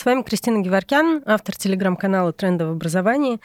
[0.00, 3.38] С вами Кристина Геворкян, автор телеграм-канала «Тренды в образовании»,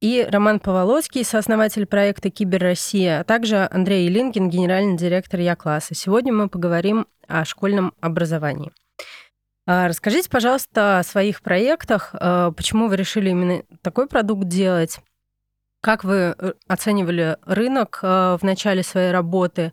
[0.00, 5.96] и Роман Поволоцкий, сооснователь проекта «Кибер Россия», а также Андрей Илинкин, генеральный директор Я-класса.
[5.96, 8.70] Сегодня мы поговорим о школьном образовании.
[9.66, 15.00] А, расскажите, пожалуйста, о своих проектах, а, почему вы решили именно такой продукт делать,
[15.82, 19.72] как вы э, оценивали рынок в начале своей работы,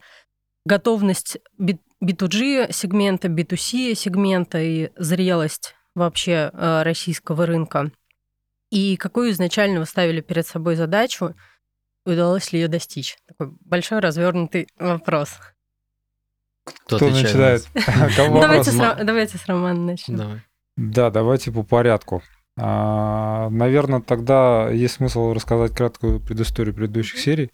[0.65, 7.91] готовность B2G сегмента, B2C сегмента и зрелость вообще э, российского рынка?
[8.69, 11.35] И какую изначально вы ставили перед собой задачу?
[12.05, 13.17] Удалось ли ее достичь?
[13.27, 15.29] Такой большой развернутый вопрос.
[16.63, 17.67] Кто, Кто начинает?
[18.17, 20.17] давайте, с, давайте с Романа начнем.
[20.17, 20.41] Давай.
[20.75, 22.21] Да, давайте по порядку.
[22.59, 27.51] А, наверное, тогда есть смысл рассказать краткую предысторию предыдущих серий.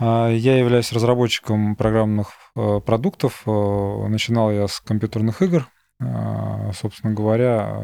[0.00, 3.42] А, я являюсь разработчиком программных э, продуктов.
[3.46, 5.68] Э, начинал я с компьютерных игр.
[6.00, 7.82] А, собственно говоря,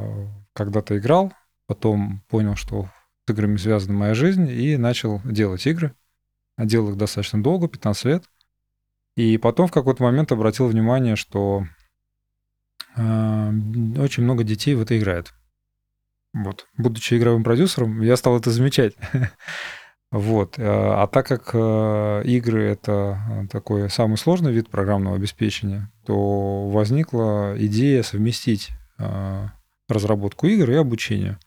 [0.54, 1.32] когда-то играл,
[1.66, 2.88] потом понял, что
[3.26, 5.94] с играми связана моя жизнь, и начал делать игры.
[6.58, 8.24] Делал их достаточно долго, 15 лет.
[9.16, 11.66] И потом в какой-то момент обратил внимание, что
[12.96, 13.50] э,
[13.98, 15.34] очень много детей в это играет.
[16.32, 16.66] Вот.
[16.76, 18.94] Будучи игровым продюсером, я стал это замечать.
[20.12, 20.54] Вот.
[20.58, 26.68] А, а так как э, игры— это э, такой самый сложный вид программного обеспечения, то
[26.68, 29.46] возникла идея совместить э,
[29.88, 31.38] разработку игр и обучение.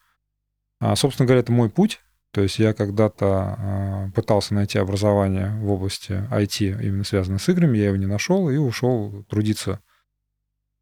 [0.81, 2.01] А, собственно говоря, это мой путь.
[2.31, 7.87] То есть я когда-то пытался найти образование в области IT, именно связанное с играми, я
[7.87, 9.79] его не нашел и ушел трудиться.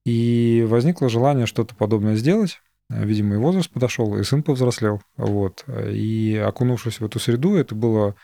[0.03, 2.59] И возникло желание что-то подобное сделать.
[2.89, 5.01] Видимо, и возраст подошел, и сын повзрослел.
[5.17, 5.65] Вот.
[5.67, 8.15] И окунувшись в эту среду, это было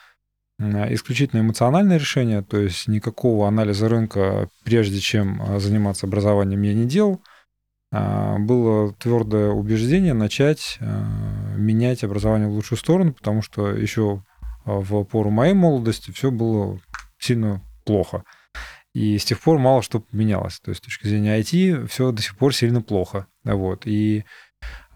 [0.60, 6.86] исключительно эмоциональное решение, то есть никакого анализа рынка, прежде чем а, заниматься образованием, я не
[6.86, 7.22] делал.
[7.92, 14.24] А, было твердое убеждение начать а, менять образование в лучшую сторону, потому что еще
[14.66, 16.80] в пору моей молодости все было
[17.20, 18.24] сильно плохо.
[18.94, 20.60] И с тех пор мало что поменялось.
[20.60, 23.28] То есть с точки зрения IT все до сих пор сильно плохо.
[23.44, 23.88] Вот.
[23.88, 24.24] И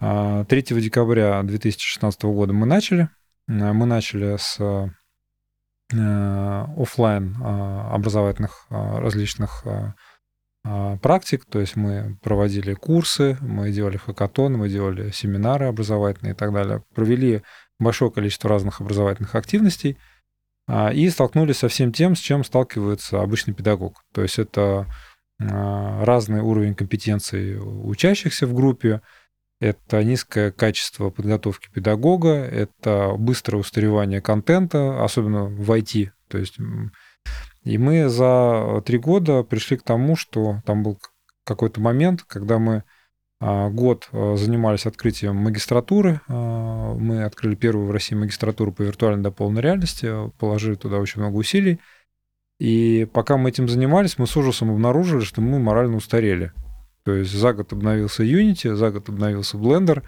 [0.00, 3.08] а, декабря 2016 года мы начали.
[3.48, 4.88] А, мы начали с э,
[6.76, 9.64] офлайн а, образовательных различных
[11.00, 16.52] практик, то есть мы проводили курсы, мы делали хакатон, мы делали семинары образовательные и так
[16.52, 17.42] далее, провели
[17.78, 19.96] большое количество разных образовательных активностей
[20.92, 24.02] и столкнулись со всем тем, с чем сталкивается обычный педагог.
[24.12, 24.86] То есть это
[25.38, 29.00] разный уровень компетенции учащихся в группе,
[29.60, 36.10] это низкое качество подготовки педагога, это быстрое устаревание контента, особенно в IT.
[36.28, 36.58] То есть,
[37.64, 40.98] и мы за три года пришли к тому, что там был
[41.44, 42.84] какой-то момент, когда мы
[43.40, 46.20] а, год а, занимались открытием магистратуры.
[46.28, 51.20] А, мы открыли первую в России магистратуру по виртуальной до полной реальности, положили туда очень
[51.20, 51.80] много усилий.
[52.58, 56.52] И пока мы этим занимались, мы с ужасом обнаружили, что мы морально устарели.
[57.08, 60.02] То есть за год обновился Unity, за год обновился Blender,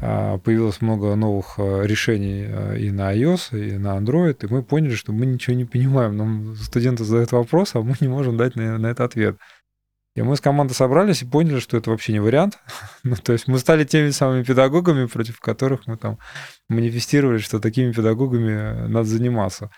[0.00, 4.64] а, появилось много новых а, решений а, и на iOS, и на Android, и мы
[4.64, 6.16] поняли, что мы ничего не понимаем.
[6.16, 9.36] Нам студенты задают вопрос, а мы не можем дать на, на это ответ.
[10.16, 12.58] И мы с командой собрались и поняли, что это вообще не вариант.
[13.04, 16.18] ну, то есть мы стали теми самыми педагогами, против которых мы там
[16.68, 19.70] манифестировали, что такими педагогами надо заниматься.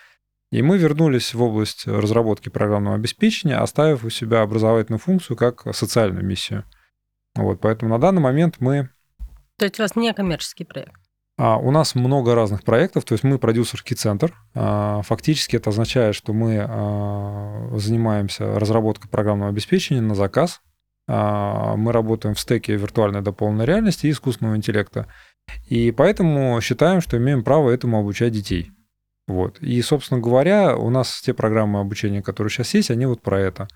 [0.50, 6.24] И мы вернулись в область разработки программного обеспечения, оставив у себя образовательную функцию как социальную
[6.24, 6.64] миссию.
[7.34, 8.88] Вот, поэтому на данный момент мы...
[9.58, 11.00] То есть у вас не коммерческий проект?
[11.36, 14.34] А, у нас много разных проектов, то есть мы продюсерский центр.
[14.54, 20.62] А, фактически это означает, что мы а, занимаемся разработкой программного обеспечения на заказ.
[21.06, 25.06] А, мы работаем в стеке виртуальной до полной реальности и искусственного интеллекта.
[25.68, 28.72] И поэтому считаем, что имеем право этому обучать детей.
[29.28, 29.60] Вот.
[29.60, 33.68] И, собственно говоря, у нас те программы обучения, которые сейчас есть, они вот про это.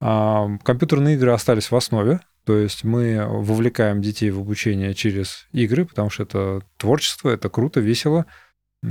[0.00, 5.84] А, компьютерные игры остались в основе, то есть мы вовлекаем детей в обучение через игры,
[5.84, 8.24] потому что это творчество, это круто, весело.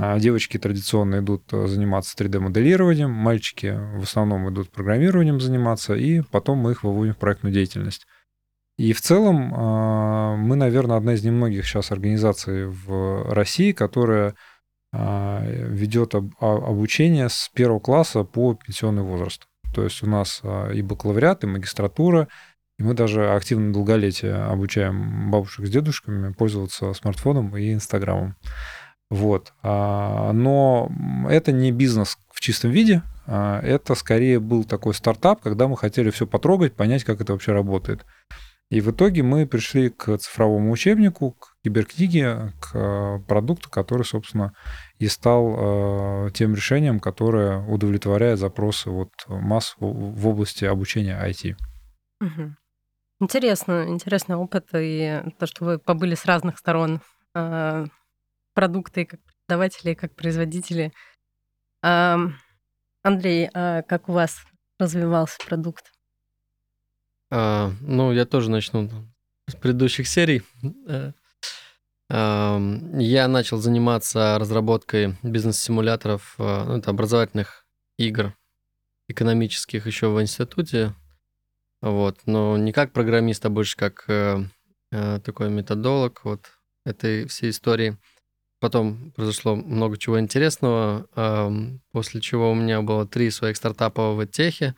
[0.00, 6.58] А девочки традиционно идут э, заниматься 3D-моделированием, мальчики в основном идут программированием заниматься, и потом
[6.58, 8.06] мы их выводим в проектную деятельность.
[8.78, 14.34] И в целом а, мы, наверное, одна из немногих сейчас организаций в России, которая
[14.92, 19.46] ведет об, обучение с первого класса по пенсионный возраст.
[19.74, 22.28] То есть у нас а, и бакалавриат, и магистратура,
[22.78, 28.36] и мы даже активно долголетие обучаем бабушек с дедушками пользоваться смартфоном и Инстаграмом.
[29.10, 29.52] Вот.
[29.62, 30.90] А, но
[31.28, 36.26] это не бизнес в чистом виде, это скорее был такой стартап, когда мы хотели все
[36.26, 38.04] потрогать, понять, как это вообще работает.
[38.72, 44.54] И в итоге мы пришли к цифровому учебнику, к киберкниге, к продукту, который, собственно,
[44.98, 51.54] и стал э, тем решением, которое удовлетворяет запросы вот масс в области обучения IT.
[52.22, 52.56] Угу.
[53.20, 57.02] Интересно, интересный опыт и то, что вы побыли с разных сторон
[57.34, 57.84] э,
[58.54, 60.94] продукты как преподаватели, как производители.
[61.82, 62.16] Э,
[63.02, 64.40] Андрей, а как у вас
[64.78, 65.92] развивался продукт?
[67.34, 68.90] А, ну, я тоже начну
[69.48, 70.42] с предыдущих серий.
[70.86, 71.12] Э,
[72.10, 77.64] я начал заниматься разработкой бизнес-симуляторов, э, ну, это образовательных
[77.96, 78.34] игр
[79.08, 80.94] экономических еще в институте.
[81.80, 84.44] Вот, но не как программист, а больше как э,
[84.90, 86.50] э, такой методолог вот
[86.84, 87.96] этой всей истории.
[88.60, 91.08] Потом произошло много чего интересного,
[91.90, 94.76] после чего у меня было три своих стартапа в техе.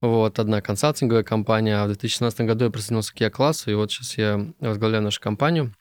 [0.00, 4.16] Вот, одна консалтинговая компания, а в 2016 году я присоединился к Я-классу, и вот сейчас
[4.16, 5.74] я возглавляю нашу компанию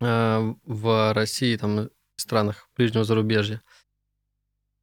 [0.00, 3.62] э, в России, там, странах ближнего зарубежья.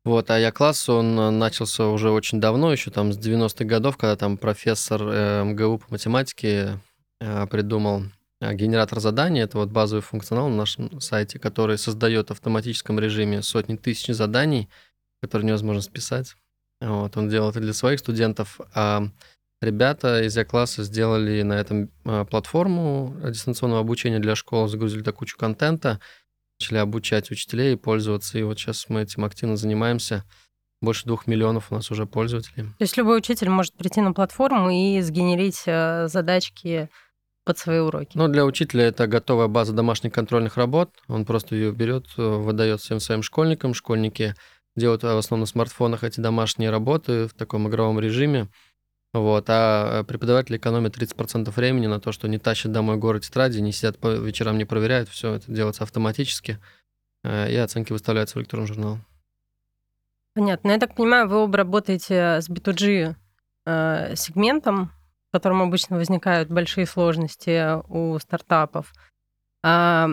[0.05, 4.37] Вот, а Я-класс, он начался уже очень давно, еще там с 90-х годов, когда там
[4.37, 6.79] профессор э, МГУ по математике
[7.19, 8.03] э, придумал
[8.39, 9.41] э, генератор заданий.
[9.41, 14.69] Это вот базовый функционал на нашем сайте, который создает в автоматическом режиме сотни тысяч заданий,
[15.21, 16.35] которые невозможно списать.
[16.85, 19.07] Вот, он делал это для своих студентов, а
[19.61, 25.37] ребята из Я-класса сделали на этом а, платформу дистанционного обучения для школ, загрузили такую кучу
[25.37, 25.99] контента,
[26.59, 28.37] начали обучать учителей и пользоваться.
[28.37, 30.23] И вот сейчас мы этим активно занимаемся.
[30.81, 32.65] Больше двух миллионов у нас уже пользователей.
[32.65, 36.89] То есть любой учитель может прийти на платформу и сгенерить э, задачки
[37.45, 38.11] под свои уроки.
[38.15, 40.91] Ну, для учителя это готовая база домашних контрольных работ.
[41.07, 43.73] Он просто ее берет, э, выдает всем своим школьникам.
[43.73, 44.35] Школьники
[44.75, 48.49] делают в основном на смартфонах эти домашние работы в таком игровом режиме.
[49.13, 53.71] Вот, а преподаватели экономят 30% времени на то, что не тащат домой горы тетради, не
[53.71, 56.59] сидят по вечерам, не проверяют, все это делается автоматически,
[57.23, 58.97] э, и оценки выставляются в электронный журнал.
[60.33, 60.71] Понятно.
[60.71, 63.15] Я так понимаю, вы оба работаете с B2G
[63.65, 64.91] э, сегментом,
[65.29, 68.93] в котором обычно возникают большие сложности у стартапов.
[69.63, 70.09] А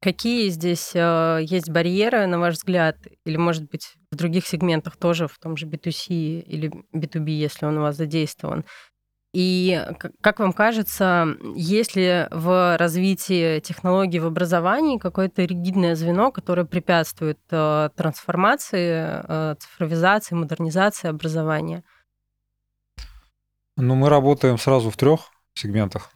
[0.00, 5.26] Какие здесь э, есть барьеры, на ваш взгляд, или, может быть, в других сегментах тоже,
[5.26, 8.64] в том же B2C или B2B, если он у вас задействован?
[9.34, 9.84] И
[10.22, 17.40] как вам кажется, есть ли в развитии технологий в образовании какое-то ригидное звено, которое препятствует
[17.50, 21.82] э, трансформации, э, цифровизации, модернизации образования?
[23.76, 26.12] Ну, мы работаем сразу в трех сегментах.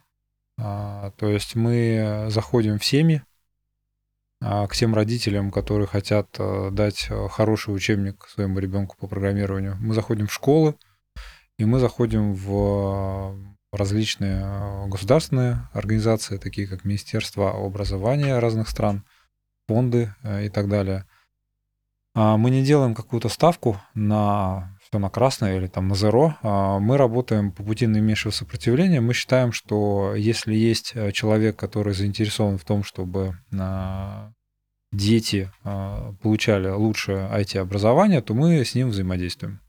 [0.57, 3.23] То есть мы заходим в семьи,
[4.43, 9.77] к тем родителям, которые хотят э, дать э, хороший учебник своему ребенку по программированию.
[9.79, 10.75] Мы заходим в школы,
[11.57, 13.37] и мы заходим в
[13.71, 19.05] различные э, государственные организации, такие как Министерство образования разных стран,
[19.67, 21.05] фонды и так далее.
[22.13, 26.37] А мы не делаем какую-то ставку на все на красное или там на зеро.
[26.43, 29.01] А мы работаем по пути наименьшего сопротивления.
[29.01, 33.35] Мы считаем, что если есть человек, который заинтересован в том, чтобы
[34.91, 39.61] дети а, получали лучшее IT-образование, то мы с ним взаимодействуем.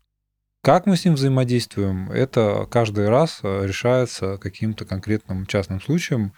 [0.63, 6.35] Как мы с ним взаимодействуем, это каждый раз а, решается каким-то конкретным частным случаем.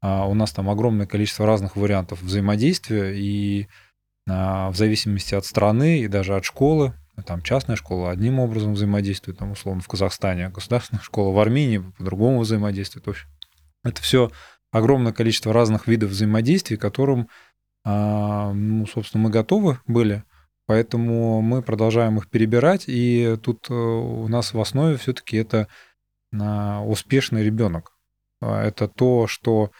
[0.00, 3.68] А, у нас там огромное количество разных вариантов взаимодействия, и
[4.26, 6.94] в зависимости от страны и даже от школы,
[7.26, 12.40] там частная школа одним образом взаимодействует, там, условно, в Казахстане, государственная школа в Армении по-другому
[12.40, 13.06] взаимодействует.
[13.06, 13.28] В общем,
[13.84, 14.30] это все
[14.70, 17.28] огромное количество разных видов взаимодействий, которым
[17.84, 20.24] а, ну, собственно, мы готовы были,
[20.66, 25.68] поэтому мы продолжаем их перебирать, и тут э, у нас в основе все-таки это
[26.38, 27.96] а, успешный ребенок.
[28.42, 29.70] А, это то, что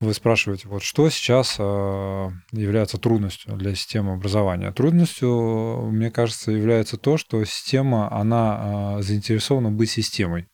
[0.00, 4.70] вы спрашиваете, вот что сейчас является трудностью для системы образования?
[4.72, 10.46] Трудностью, мне кажется, является то, что система, она заинтересована быть системой.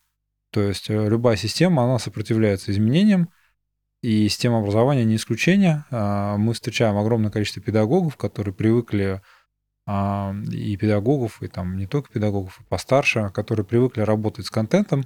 [0.51, 3.29] То есть э, любая система, она сопротивляется изменениям,
[4.01, 5.83] и система образования не исключение.
[5.91, 9.21] Мы встречаем огромное количество педагогов, которые привыкли
[9.87, 15.05] и педагогов, и там не только педагогов, и постарше, которые привыкли работать с контентом,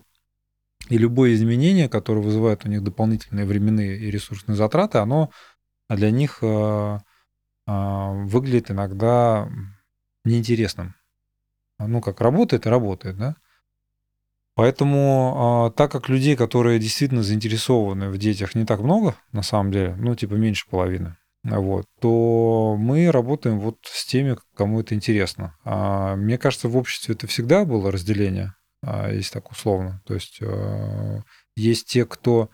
[0.90, 5.32] и любое изменение, которое вызывает у них дополнительные временные и ресурсные затраты, оно
[5.90, 6.40] для них
[7.70, 9.48] а, выглядит иногда
[10.26, 10.96] неинтересным.
[11.78, 13.36] Ну, как работает работает, да?
[14.56, 19.72] Поэтому, а, так как людей, которые действительно заинтересованы в детях, не так много, на самом
[19.72, 25.56] деле, ну, типа меньше половины, вот, то мы работаем вот с теми, кому это интересно.
[25.64, 30.02] А, мне кажется, в обществе это всегда было разделение, если так условно.
[30.06, 30.40] То есть
[31.56, 32.50] Есть те, кто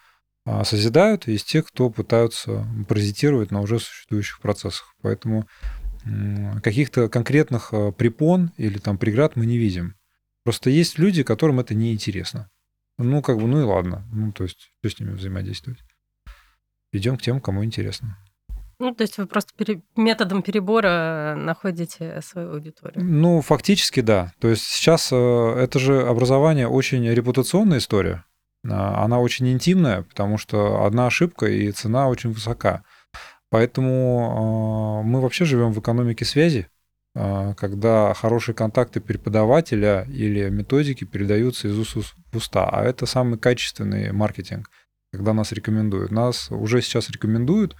[0.45, 4.95] а, созидают, есть те, кто пытаются паразитировать на уже существующих процессах.
[5.01, 5.47] Поэтому
[6.63, 9.95] каких-то конкретных а, препон или там преград мы не видим.
[10.43, 12.49] Просто есть люди, которым это неинтересно.
[12.97, 14.07] Ну, как бы, ну и ладно.
[14.13, 15.79] Ну, то есть, что с ними взаимодействовать?
[16.91, 18.17] Идем к тем, кому интересно.
[18.79, 19.81] Ну, то есть вы просто пере...
[19.95, 23.03] методом перебора находите свою аудиторию.
[23.03, 24.33] Ну, фактически, да.
[24.39, 28.25] То есть сейчас э, это же образование очень репутационная история.
[28.69, 32.83] А, она очень интимная, потому что одна ошибка и цена очень высока.
[33.49, 36.67] Поэтому э, мы вообще живем в экономике связи,
[37.15, 41.95] э, когда хорошие контакты преподавателя или методики передаются из уст
[42.31, 42.69] в уста.
[42.69, 44.69] А это самый качественный маркетинг,
[45.13, 46.11] когда нас рекомендуют.
[46.11, 47.75] Нас уже сейчас рекомендуют,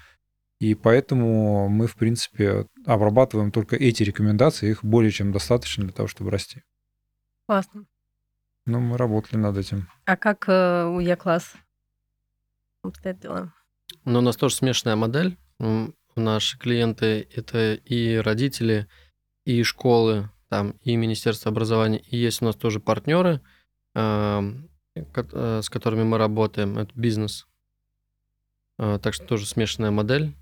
[0.60, 6.08] и поэтому мы, в принципе, обрабатываем только эти рекомендации, их более чем достаточно для того,
[6.08, 6.64] чтобы расти.
[7.48, 7.86] Классно.
[8.66, 9.88] Ну, мы работали над этим.
[10.06, 11.54] А как э, у Я-класс
[12.84, 13.54] обстоят дела?
[14.06, 15.38] Ну, у нас тоже смешанная модель.
[16.16, 18.88] Наши клиенты— это и родители,
[19.44, 23.42] и школы, там, и Министерство образования, и есть у нас тоже партнеры,
[23.94, 24.42] э,
[24.96, 27.48] с которыми мы работаем, это бизнес.
[28.80, 30.34] Э, так что тоже смешанная модель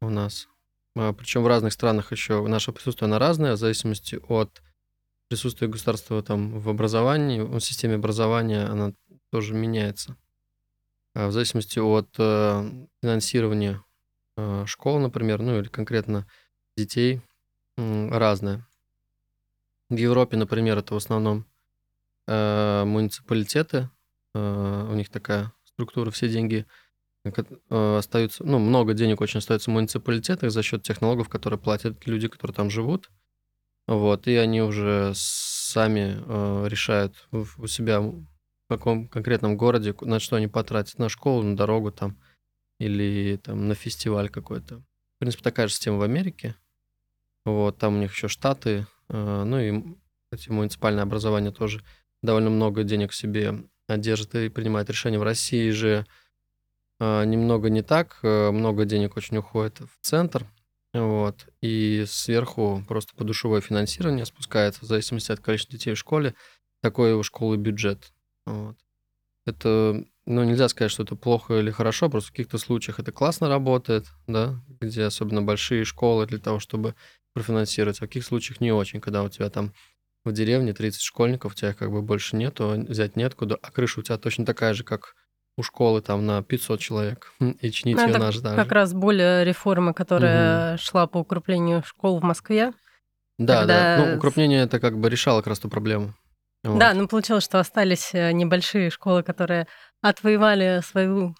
[0.00, 0.48] у нас.
[0.96, 4.62] А, Причем в разных странах еще наше присутствие, оно разное, в зависимости от
[5.28, 8.92] присутствия государства там в образовании, в системе образования, она
[9.30, 10.16] тоже меняется.
[11.14, 13.82] А в зависимости от э, финансирования
[14.36, 16.26] э, школ, например, ну или конкретно
[16.76, 17.20] детей,
[17.76, 18.66] разное.
[19.88, 21.46] В Европе, например, это в основном
[22.26, 23.88] э, муниципалитеты,
[24.32, 26.66] у них такая структура, все деньги
[27.68, 32.28] остаются, ну, много денег очень остается в муниципалитетах за счет тех налогов, которые платят люди,
[32.28, 33.10] которые там живут.
[33.86, 38.24] Вот, и они уже сами э, решают у себя в
[38.68, 42.16] каком конкретном городе, на что они потратят, на школу, на дорогу там,
[42.78, 44.76] или там на фестиваль какой-то.
[44.76, 46.54] В принципе, такая же система в Америке.
[47.44, 49.82] Вот, там у них еще штаты, э, ну и
[50.30, 51.82] эти муниципальное образование тоже
[52.22, 55.18] довольно много денег себе держит и принимает решения.
[55.18, 56.06] В России же
[57.00, 60.46] немного не так, э, много денег очень уходит в центр,
[60.92, 66.34] вот, и сверху просто подушевое финансирование спускается в зависимости от количества детей в школе,
[66.82, 68.12] такой у школы бюджет.
[68.46, 68.76] Вот.
[69.46, 73.48] Это, ну, нельзя сказать, что это плохо или хорошо, просто в каких-то случаях это классно
[73.48, 76.94] работает, да, где особенно большие школы для того, чтобы
[77.34, 79.72] профинансировать, а в каких случаях не очень, когда у тебя там
[80.24, 84.00] в деревне 30 школьников, у тебя как бы больше нету, взять нет куда, а крыша
[84.00, 85.14] у тебя точно такая же, как
[85.60, 88.56] у школы там на 500 человек, и чинить ну, ее наш даже.
[88.56, 90.82] Как раз более реформы, которая угу.
[90.82, 92.72] шла по укреплению школ в Москве.
[93.38, 93.96] Да, когда...
[93.96, 94.04] да.
[94.04, 96.14] Ну, укрепление это как бы решало как раз ту проблему.
[96.62, 96.78] Вот.
[96.78, 99.66] Да, ну получилось, что остались э, небольшие школы, которые
[100.02, 101.34] отвоевали свою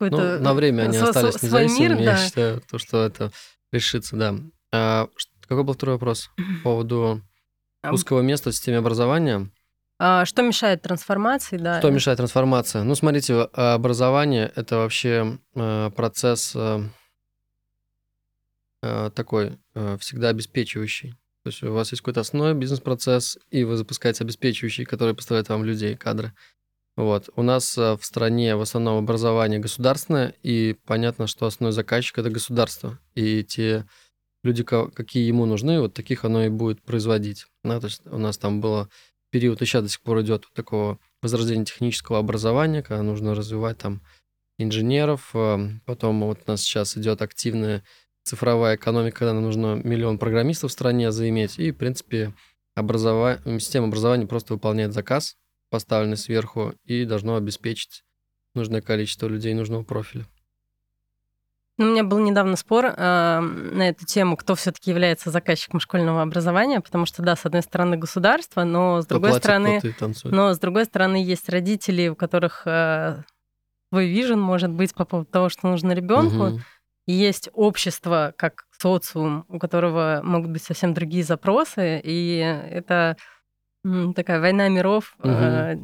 [0.00, 2.16] ну, на время они остались независимыми, мир, я да.
[2.16, 3.30] считаю, то, что это
[3.72, 4.34] решится, да.
[4.72, 5.08] А,
[5.46, 7.22] какой был второй вопрос по поводу
[7.90, 9.50] узкого места в системе образования?
[9.98, 11.78] А, что мешает трансформации, да?
[11.78, 12.80] Что мешает трансформации?
[12.80, 16.80] Ну, смотрите, образование– это вообще э, процесс э,
[18.82, 19.58] э, такой,
[19.98, 21.12] всегда обеспечивающий.
[21.44, 25.64] То есть у вас есть какой-то основной бизнес-процесс, и вы запускаете обеспечивающий, который поставляет вам
[25.64, 26.34] людей, кадры.
[26.96, 27.30] Вот.
[27.36, 32.98] У нас в стране в основном образование государственное, и понятно, что основной заказчик– это государство.
[33.14, 33.86] И те
[34.42, 37.46] люди, какие ему нужны, вот таких оно и будет производить.
[37.62, 38.88] Да, то есть у нас там было
[39.36, 44.00] период, сейчас до сих пор идет такого возрождения технического образования, когда нужно развивать там
[44.58, 45.32] инженеров.
[45.34, 47.84] Э, потом вот у нас сейчас идет активная
[48.24, 51.58] цифровая экономика, когда нам нужно миллион программистов в стране заиметь.
[51.58, 52.32] И, в принципе,
[52.74, 53.40] образова...
[53.60, 55.36] система образования просто выполняет заказ,
[55.68, 58.04] поставленный сверху, и должно обеспечить
[58.54, 60.26] нужное количество людей нужного профиля.
[61.78, 66.22] Ну, у меня был недавно спор э, на эту тему, кто все-таки является заказчиком школьного
[66.22, 69.82] образования, потому что, да, с одной стороны государство, но с кто другой платит, стороны,
[70.24, 73.22] но с другой стороны есть родители, у которых э,
[73.90, 76.60] свой вижен может быть по поводу того, что нужно ребенку, угу.
[77.06, 82.38] и есть общество как социум, у которого могут быть совсем другие запросы, и
[82.70, 83.18] это
[84.14, 85.14] такая война миров.
[85.18, 85.28] Угу.
[85.28, 85.76] Э,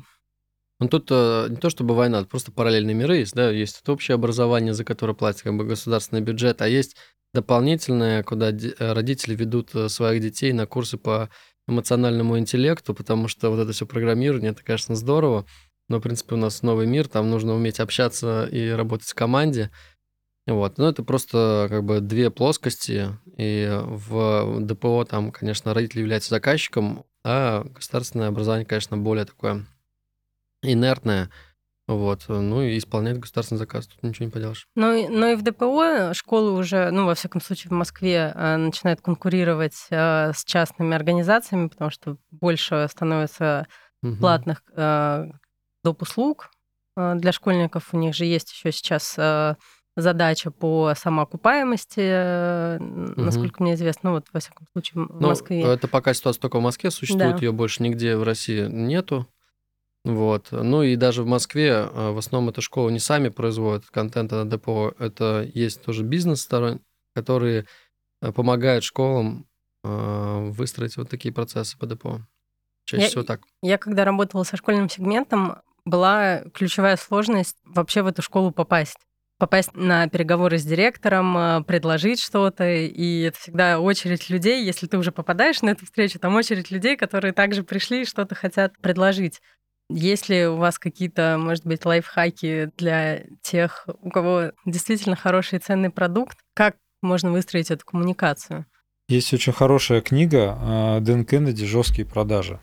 [0.83, 3.93] ну, тут э, не то чтобы война, это просто параллельные миры есть, да, есть это
[3.93, 6.97] общее образование, за которое платит как бы государственный бюджет, а есть
[7.33, 11.31] дополнительное, куда э, родители ведут э, своих детей на курсы по
[11.69, 15.47] эмоциональному интеллекту, потому что вот это все программирование, это, конечно, здорово,
[15.89, 19.71] но, в принципе, у нас новый мир, там нужно уметь общаться и работать в команде.
[20.47, 20.79] Вот.
[20.79, 27.05] Но это просто как бы две плоскости, и в ДПО там, конечно, родители являются заказчиком,
[27.25, 29.65] а государственное образование, конечно, более такое
[30.63, 31.31] инертная,
[31.89, 34.67] Вот, ну и исполнять государственный заказ, тут ничего не поделаешь.
[34.77, 38.57] Но, и- но и в ДПО школы уже, ну, во всяком случае, в Москве э,
[38.57, 43.67] начинают конкурировать э, с частными организациями, потому что больше становится
[44.01, 44.17] Мгм.
[44.19, 45.27] платных э,
[45.85, 46.03] доп.
[46.03, 46.51] услуг
[46.97, 47.89] э, для школьников.
[47.93, 49.57] У них же есть еще сейчас э,
[49.97, 55.63] задача по самоокупаемости, э, насколько мне известно, ну, вот, во всяком случае, в Ну, Москве.
[55.63, 57.43] это пока ситуация только в Москве существует, Да.
[57.45, 59.27] ее больше нигде в России нету.
[60.05, 60.49] Вот.
[60.51, 64.45] Ну и даже в Москве э, в основном это школы не сами производят контент на
[64.49, 66.81] ДПО, это есть тоже бизнес сторон,
[67.15, 67.67] которые
[68.21, 69.47] э, помогают школам
[69.85, 72.27] э, выстроить вот такие процессы по ДПО.
[72.85, 73.43] Чаще Я- всего так.
[73.63, 78.99] Я когда работала со школьным сегментом, была ключевая сложность вообще в эту школу попасть.
[79.39, 84.65] Попасть на переговоры с директором, предложить что-то, и это всегда очередь людей.
[84.65, 88.37] Если ты уже попадаешь на эту встречу, там очередь людей, которые также пришли и что-то
[88.37, 89.41] хотят предложить.
[89.89, 95.63] Есть ли у вас какие-то, может быть, лайфхаки для тех, у кого действительно хороший и
[95.63, 96.39] ценный продукт?
[96.55, 98.67] Как можно выстроить эту коммуникацию?
[99.09, 102.61] Есть очень хорошая книга а, Дэн Кеннеди «Жесткие продажи».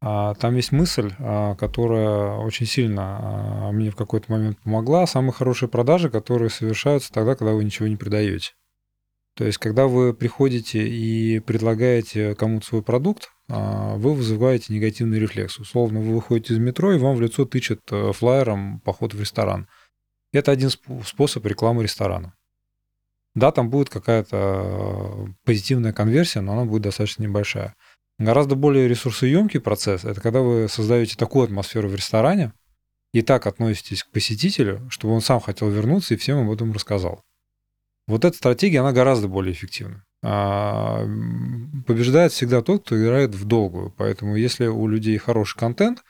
[0.00, 5.06] А, Там есть мысль, а, которая очень сильно мне в какой-то момент помогла.
[5.06, 8.52] Самые хорошие продажи, которые совершаются тогда, когда вы ничего не продаете.
[9.34, 15.58] То есть, когда вы приходите и предлагаете кому-то свой продукт, вы вызываете негативный рефлекс.
[15.58, 19.68] Условно, вы выходите из метро, и вам в лицо тычет э, флаером поход в ресторан.
[20.32, 22.34] Это один сп- способ рекламы ресторана.
[23.34, 27.74] Да, там будет какая-то э, позитивная конверсия, но она будет достаточно небольшая.
[28.18, 32.52] Гораздо более ресурсоемкий процесс– это когда вы создаете такую атмосферу в ресторане
[33.12, 37.22] и так относитесь к посетителю, чтобы он сам хотел вернуться и всем об этом рассказал.
[38.06, 40.04] Вот эта стратегия, она гораздо более эффективна.
[40.22, 41.04] А,
[41.86, 43.92] Побеждает всегда тот, кто играет в долгую.
[43.96, 46.04] Поэтому если у людей хороший контент,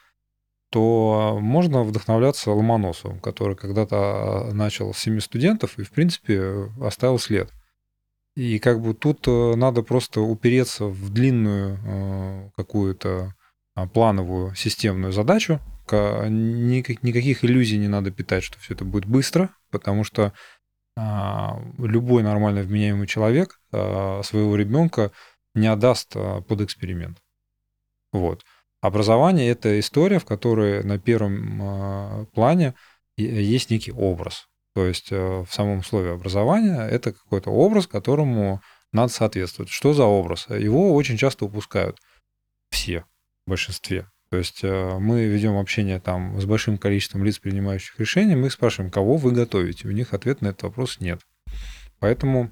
[0.71, 7.19] то можно вдохновляться Ломоносовым, который когда-то а, начал с семи студентов и, в принципе, оставил
[7.19, 7.51] след.
[8.35, 13.35] И как бы тут э, надо просто упереться в длинную э, какую-то
[13.75, 15.61] а, плановую системную задачу.
[15.87, 20.33] Ка- никак- Никаких иллюзий не надо питать, что все это будет быстро, потому что
[20.97, 25.11] любой нормально вменяемый человек а, своего ребенка
[25.55, 27.19] не отдаст а, под эксперимент.
[28.13, 28.45] Вот.
[28.81, 32.75] Образование это история, в которой на первом а, плане
[33.17, 34.49] есть некий образ.
[34.75, 39.71] То есть в самом слове образование это какой-то образ, которому надо соответствовать.
[39.71, 40.49] Что за образ?
[40.49, 41.99] Его очень часто упускают
[42.71, 43.05] все
[43.47, 44.11] в большинстве.
[44.33, 48.53] То есть э, мы ведем общение там с большим количеством лиц, принимающих решения, мы их
[48.55, 49.87] спрашиваем, кого вы готовите.
[49.87, 51.21] У них ответ на этот вопрос нет.
[51.99, 52.51] Поэтому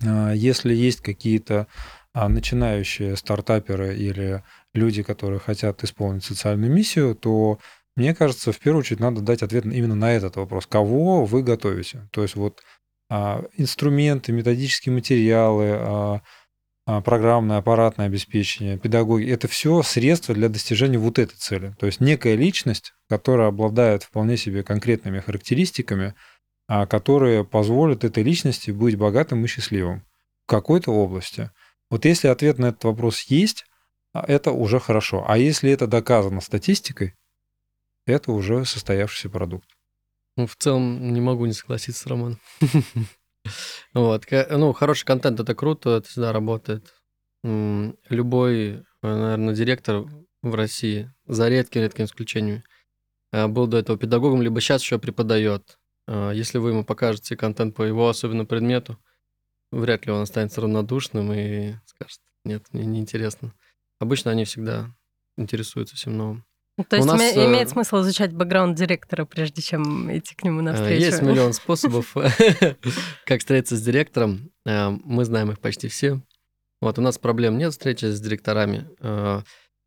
[0.00, 1.66] э, если есть какие-то
[2.14, 7.58] а, начинающие стартаперы или люди, которые хотят исполнить социальную миссию, то
[7.96, 10.68] мне кажется, в первую очередь надо дать ответ именно на этот вопрос.
[10.68, 12.08] Кого вы готовите?
[12.12, 12.62] То есть вот
[13.10, 16.20] а, инструменты, методические материалы, а,
[16.84, 21.74] программное, аппаратное обеспечение, педагоги, это все средства для достижения вот этой цели.
[21.78, 26.14] То есть некая личность, которая обладает вполне себе конкретными характеристиками,
[26.68, 30.04] а, которые позволят этой личности быть богатым и счастливым
[30.44, 31.50] в какой-то области.
[31.90, 33.66] Вот если ответ на этот вопрос есть,
[34.12, 35.24] а, это уже хорошо.
[35.28, 37.14] А если это доказано статистикой,
[38.06, 39.68] это уже состоявшийся продукт.
[40.36, 42.40] Ну, в целом не могу не согласиться с Романом.
[43.94, 44.24] Вот.
[44.50, 46.94] Ну, хороший контент это круто, это всегда работает.
[47.44, 50.04] Любой, наверное, директор
[50.42, 52.62] в России, за редким-редким исключением,
[53.32, 55.78] э, был до этого педагогом, либо сейчас еще преподает.
[56.06, 58.98] А, Если вы ему покажете контент по его особенному предмету,
[59.70, 63.54] вряд ли он останется равнодушным и скажет, нет, мне неинтересно.
[64.00, 64.94] Обычно они всегда
[65.36, 66.44] интересуются всем новым.
[66.82, 70.42] Ну, То есть У нас, э, имеет смысл изучать бэкграунд директора, прежде чем идти к
[70.42, 71.04] нему Э, навстречу.
[71.04, 72.14] Есть миллион способов,
[73.24, 74.50] как встретиться с директором.
[74.66, 76.20] Э, Мы знаем их почти все.
[76.80, 78.88] Вот у нас проблем нет встречи с директорами.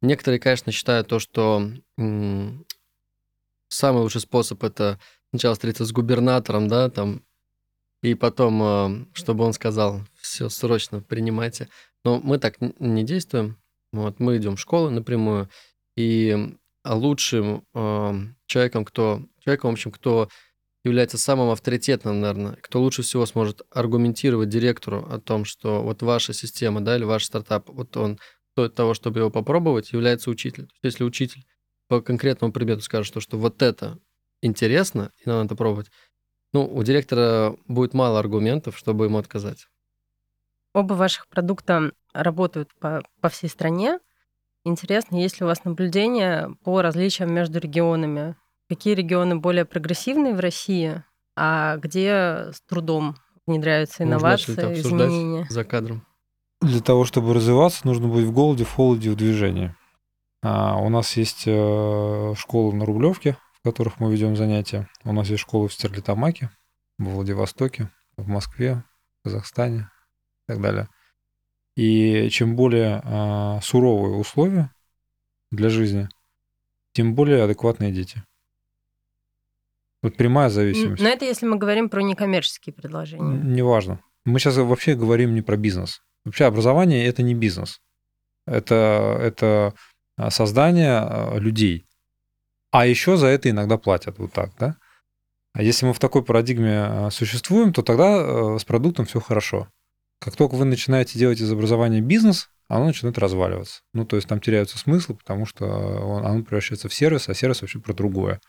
[0.01, 1.69] Некоторые, конечно, считают то, что
[3.67, 4.97] самый лучший способ это
[5.31, 7.21] сначала встретиться с губернатором, да, там,
[8.01, 11.67] и потом, чтобы он сказал, все срочно принимайте.
[12.05, 13.57] Но мы так не действуем.
[13.91, 15.49] Вот, мы идем в школу напрямую,
[15.97, 16.55] и
[16.93, 18.13] лучшим э,
[18.45, 20.29] человеком, кто, человеком, в общем, кто
[20.83, 26.33] является самым авторитетным, наверное, кто лучше всего сможет аргументировать директору о том, что вот ваша
[26.33, 28.19] система, да, или ваш стартап, вот он
[28.51, 30.67] стоит того, чтобы его попробовать, является учитель.
[30.67, 31.45] То есть если учитель
[31.87, 33.97] по конкретному предмету скажет, что, что вот это
[34.41, 35.87] интересно, и надо это пробовать,
[36.53, 39.67] ну, у директора будет мало аргументов, чтобы ему отказать.
[40.73, 43.99] Оба ваших продукта работают по, по всей стране.
[44.65, 48.35] Интересно, есть ли у вас наблюдения по различиям между регионами?
[48.69, 51.03] какие регионы более прогрессивные в России,
[51.35, 55.45] а где с трудом внедряются инновации, изменения.
[55.49, 56.05] За кадром.
[56.61, 59.75] Для того, чтобы развиваться, нужно быть в голоде, в холоде, в движении.
[60.41, 64.87] А у нас есть э, школы на Рублевке, в которых мы ведем занятия.
[65.03, 66.49] У нас есть школы в Стерлитамаке,
[66.97, 68.83] в Владивостоке, в Москве,
[69.21, 69.89] в Казахстане
[70.47, 70.87] и так далее.
[71.75, 74.71] И чем более а, суровые условия
[75.51, 76.07] для жизни,
[76.93, 78.23] тем более адекватные дети.
[80.01, 81.01] Вот прямая зависимость.
[81.01, 83.41] Но это если мы говорим про некоммерческие предложения.
[83.43, 83.99] Неважно.
[84.23, 86.01] Мы сейчас вообще говорим не про бизнес.
[86.23, 87.81] Вообще образование это не бизнес.
[88.47, 89.73] Это, это
[90.29, 91.87] создание людей.
[92.71, 94.77] А еще за это иногда платят вот так, да?
[95.53, 99.67] А если мы в такой парадигме существуем, то тогда с продуктом все хорошо.
[100.19, 103.81] Как только вы начинаете делать из образования бизнес, оно начинает разваливаться.
[103.93, 107.61] Ну, то есть там теряются смыслы, потому что он, оно превращается в сервис, а сервис
[107.61, 108.41] вообще про другое.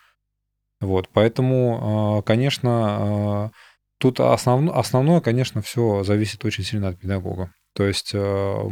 [0.81, 3.51] Вот, поэтому, а, конечно, а,
[3.99, 7.53] тут основ, основное, конечно, все зависит очень сильно от педагога.
[7.75, 8.69] То есть э,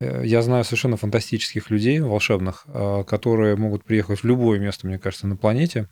[0.00, 2.66] я знаю совершенно фантастических людей, волшебных,
[3.06, 5.88] которые могут приехать в любое место, мне кажется, на планете,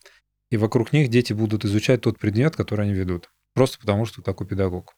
[0.51, 3.31] и вокруг них дети будут изучать тот предмет, который они ведут.
[3.55, 4.95] Просто потому, что такой педагог.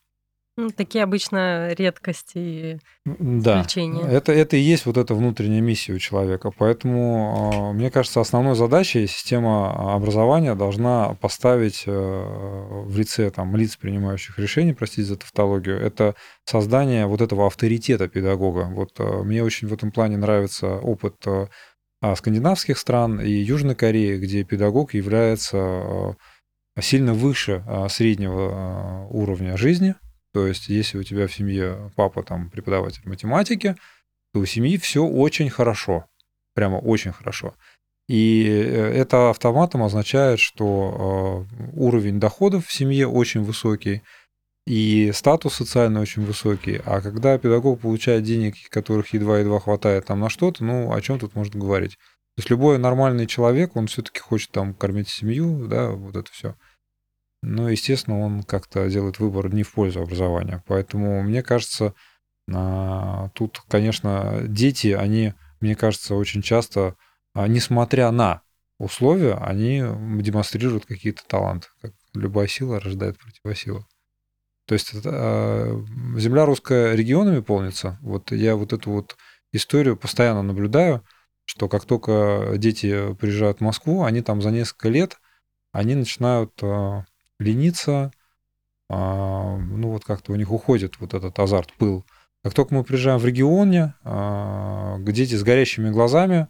[0.59, 4.09] Ну, такие обычно редкости и да, исключения.
[4.09, 6.51] Это, это и есть вот эта внутренняя миссия у человека.
[6.51, 13.77] Поэтому, а, мне кажется, основной задачей система образования должна поставить э, в лице там, лиц,
[13.77, 16.14] принимающих решения, простите за тавтологию, это
[16.47, 18.71] создание вот этого авторитета педагога.
[18.73, 21.49] Вот э, мне очень в этом плане нравится опыт э,
[22.01, 26.16] а, скандинавских стран и Южной Кореи, где педагог является
[26.81, 29.95] сильно выше среднего уровня жизни–
[30.37, 33.75] то есть, если у тебя в семье папа там преподаватель математики,
[34.35, 36.05] то у семьи все очень хорошо,
[36.53, 37.55] прямо очень хорошо.
[38.07, 44.03] И э, это автоматом означает, что э, уровень доходов в семье очень высокий,
[44.66, 46.83] и статус социальный очень высокий.
[46.85, 51.35] А когда педагог получает денег, которых едва-едва хватает там на что-то, ну, о чем тут
[51.35, 51.96] можно говорить?
[52.37, 56.57] То есть любой нормальный человек, он все-таки хочет там кормить семью, да, вот это все
[57.42, 60.62] но, естественно, он как-то делает выбор не в пользу образования.
[60.66, 61.94] Поэтому, мне кажется,
[62.53, 66.96] а, тут, конечно, дети, они, мне кажется, очень часто,
[67.35, 68.42] а, несмотря на
[68.79, 69.83] условия, они
[70.22, 71.68] демонстрируют какие-то таланты.
[71.81, 73.87] Как любая сила рождает противосилу.
[74.66, 75.85] То есть а,
[76.16, 77.99] земля русская регионами полнится.
[78.03, 79.16] Вот я вот эту вот
[79.53, 81.05] историю постоянно наблюдаю,
[81.44, 85.18] что как только дети приезжают в Москву, они там за несколько лет,
[85.72, 86.61] они начинают
[87.38, 88.11] лениться,
[88.88, 92.05] а, ну вот как-то у них уходит вот этот азарт, пыл.
[92.42, 96.49] Как только мы приезжаем в регионе, а, дети с горящими глазами,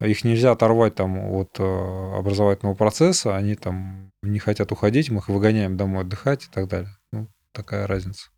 [0.00, 5.28] их нельзя оторвать там от а, образовательного процесса, они там не хотят уходить, мы их
[5.28, 6.90] выгоняем домой отдыхать и так далее.
[7.12, 8.30] Ну, такая разница.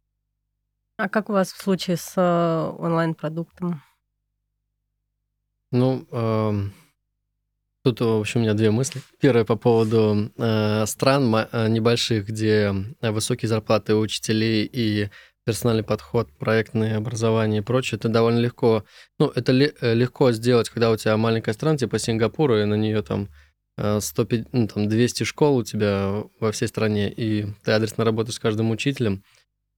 [0.98, 3.83] А как у вас в случае с э, онлайн-продуктом?
[5.70, 6.53] Ну, э,
[7.88, 9.01] Тут, в общем, у меня две мысли.
[9.18, 15.09] Первая по поводу э, стран э, небольших, где высокие зарплаты учителей и
[15.46, 18.85] персональный подход, проектное образование и прочее, это довольно легко.
[19.18, 22.74] Ну, это ли, э, легко сделать, когда у тебя маленькая страна, типа Сингапура, и на
[22.74, 23.31] нее там
[23.79, 28.35] 100, э, ну, там 200 школ у тебя во всей стране, и ты адресно работаешь
[28.35, 29.22] с каждым учителем.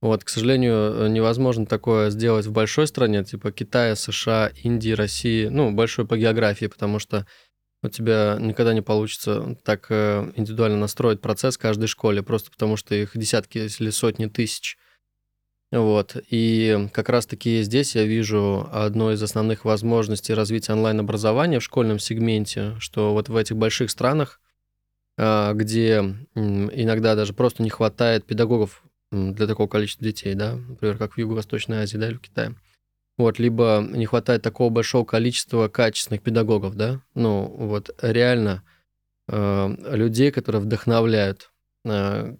[0.03, 5.71] Вот, к сожалению, невозможно такое сделать в большой стране, типа Китая, США, Индии, России, ну,
[5.71, 7.27] большой по географии, потому что
[7.83, 12.95] у тебя никогда не получится так э, индивидуально настроить процесс каждой школе, просто потому что
[12.95, 14.77] их десятки или сотни тысяч.
[15.73, 16.17] Вот.
[16.29, 22.75] И как раз-таки здесь я вижу одну из основных возможностей развития онлайн-образования в школьном сегменте,
[22.81, 24.41] что вот в этих больших странах,
[25.17, 25.99] а, где
[26.35, 31.83] иногда даже просто не хватает педагогов для такого количества детей, да, например, как в Юго-Восточной
[31.83, 32.55] Азии, да, или в Китае,
[33.21, 38.63] вот, либо не хватает такого большого количества качественных педагогов, да, ну, вот реально
[39.29, 41.51] э, людей, которые вдохновляют,
[41.85, 42.37] э,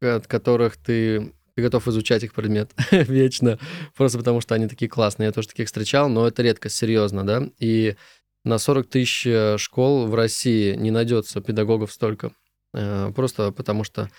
[0.00, 3.58] от которых ты, ты готов изучать их предмет вечно,
[3.96, 5.26] просто потому что они такие классные.
[5.26, 7.96] Я тоже таких встречал, но это редко, серьезно, да, и
[8.44, 12.32] на 40 тысяч э, школ в России не найдется педагогов столько,
[12.74, 14.10] э, просто потому что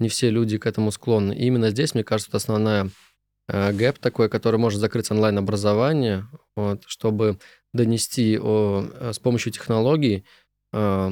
[0.00, 1.32] не все люди к этому склонны.
[1.32, 2.90] И именно здесь, мне кажется, основная Э,
[3.48, 7.38] гэп такой, который может закрыть онлайн-образование, вот, чтобы
[7.72, 10.24] донести о, э, с помощью технологий
[10.72, 11.10] э,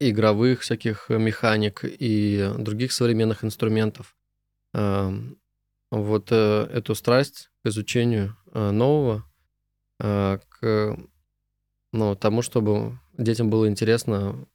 [0.00, 4.16] игровых всяких механик и других современных инструментов
[4.74, 5.12] э,
[5.90, 9.24] вот э, эту страсть к изучению э, нового,
[10.00, 10.98] э, к
[11.92, 14.46] ну, тому, чтобы детям было интересно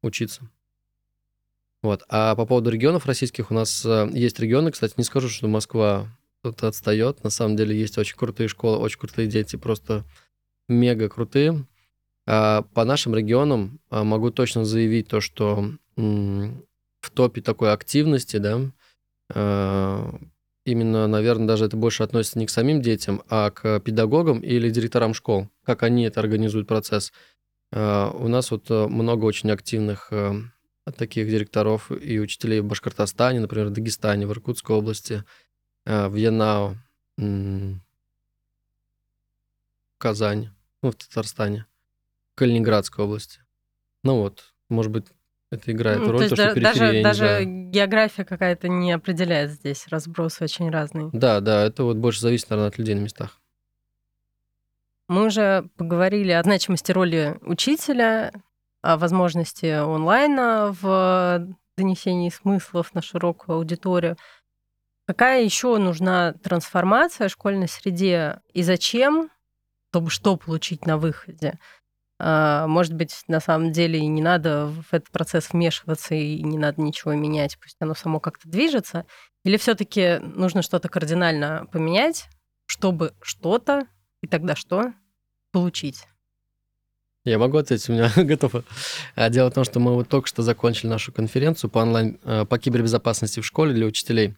[0.00, 0.48] учиться.
[1.82, 2.04] Вот.
[2.08, 6.06] А по поводу регионов российских, у нас есть регионы, кстати, не скажу, что Москва
[6.42, 7.24] тут отстает.
[7.24, 10.04] На самом деле есть очень крутые школы, очень крутые дети, просто
[10.68, 11.66] мега крутые.
[12.26, 18.60] А по нашим регионам могу точно заявить то, что в топе такой активности, да,
[20.64, 25.14] именно, наверное, даже это больше относится не к самим детям, а к педагогам или директорам
[25.14, 27.12] школ, как они это организуют процесс.
[27.72, 30.34] У нас вот э, много очень активных э,
[30.90, 35.24] таких директоров и учителей в Башкортостане, например, в Дагестане, в Иркутской области,
[35.84, 36.76] э, в Янау,
[37.16, 37.78] в
[39.98, 40.50] Казани,
[40.82, 41.66] ну, в Татарстане,
[42.32, 43.40] в Калининградской области.
[44.02, 45.06] Ну вот, может быть,
[45.50, 49.86] это играет ну, роль, то, то что периферия, даже, даже география какая-то не определяет здесь,
[49.88, 51.10] разброс очень разный.
[51.12, 53.38] Да, да, это вот больше зависит, наверное, от людей на местах.
[55.08, 58.32] Мы уже поговорили о значимости роли учителя,
[58.82, 64.16] возможности онлайна в донесении смыслов на широкую аудиторию.
[65.06, 69.30] Какая еще нужна трансформация в школьной среде и зачем,
[69.90, 71.58] чтобы что получить на выходе?
[72.18, 76.56] А, может быть, на самом деле и не надо в этот процесс вмешиваться и не
[76.56, 79.06] надо ничего менять, пусть оно само как-то движется.
[79.44, 82.28] Или все-таки нужно что-то кардинально поменять,
[82.66, 83.88] чтобы что-то
[84.20, 84.92] и тогда что
[85.50, 86.06] получить?
[87.24, 88.64] Я могу ответить, у меня готово.
[89.14, 92.44] А, дело в том, что мы вот только что закончили нашу конференцию по онлайн, э,
[92.44, 94.34] по кибербезопасности в школе для учителей.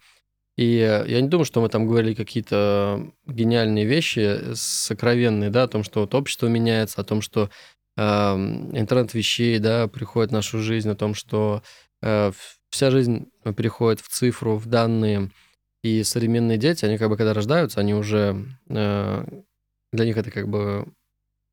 [0.57, 5.83] И я не думаю, что мы там говорили какие-то гениальные вещи, сокровенные, да, о том,
[5.83, 7.49] что вот общество меняется, о том, что
[7.97, 11.63] интернет вещей, да, приходит в нашу жизнь, о том, что
[12.01, 12.33] э,
[12.69, 15.31] вся жизнь переходит в цифру, в данные,
[15.81, 19.25] и современные дети, они как бы когда рождаются, они уже э,
[19.93, 20.87] для них это как бы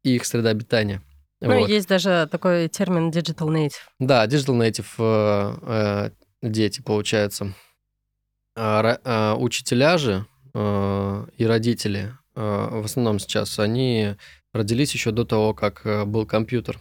[0.02, 1.02] их среда обитания.
[1.42, 1.68] Ну, вот.
[1.68, 3.72] есть даже такой термин digital native.
[3.98, 6.10] Да, digital native э,
[6.42, 7.54] дети, получается.
[8.56, 14.16] А, а, учителя же и родители в основном сейчас, они
[14.52, 16.80] родились еще до того, как э, был компьютер.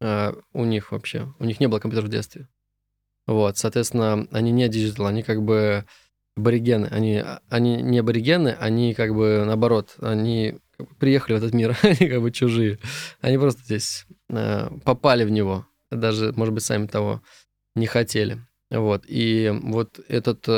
[0.00, 1.32] Э, у них вообще.
[1.38, 2.48] У них не было компьютера в детстве.
[3.26, 5.84] Вот, соответственно, они не диджитал, они как бы
[6.36, 6.86] аборигены.
[6.86, 10.58] Они, они не аборигены, они как бы наоборот, они
[10.98, 12.78] приехали в этот мир, они как бы чужие.
[13.20, 17.22] Они просто здесь э, попали в него, даже, может быть, сами того
[17.74, 18.38] не хотели.
[18.70, 20.48] Вот, и вот этот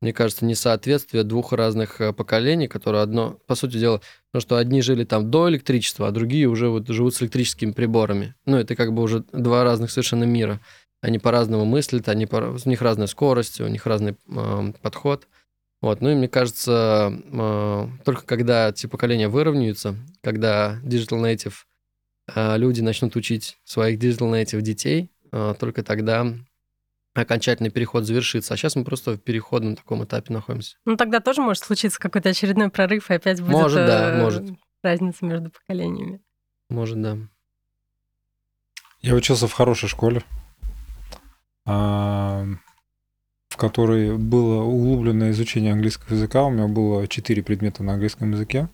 [0.00, 4.00] мне кажется, несоответствие двух разных э, поколений, которые одно, по сути дела,
[4.32, 8.34] ну что одни жили там до электричества, а другие уже вот живут с электрическими приборами.
[8.46, 10.60] Ну, это как бы уже два разных совершенно мира.
[11.00, 15.26] Они по-разному мыслят, они по, у них разная скорость, у них разный э, подход.
[15.80, 21.54] Вот, ну и мне кажется, э, только когда эти поколения выровняются, когда digital native
[22.34, 26.26] э, люди начнут учить своих digital native детей, э, только тогда
[27.14, 28.54] окончательный переход завершится.
[28.54, 30.76] А сейчас мы просто в переходном таком этапе находимся.
[30.84, 34.44] Ну, тогда тоже может случиться какой-то очередной прорыв, и опять будет может, да, э, может.
[34.82, 36.20] разница между поколениями.
[36.70, 37.18] Может, да.
[39.00, 40.24] Я учился в хорошей школе,
[41.64, 42.46] а,
[43.58, 46.44] которой было углубленное изучение английского языка.
[46.44, 48.68] У меня было четыре предмета на английском языке.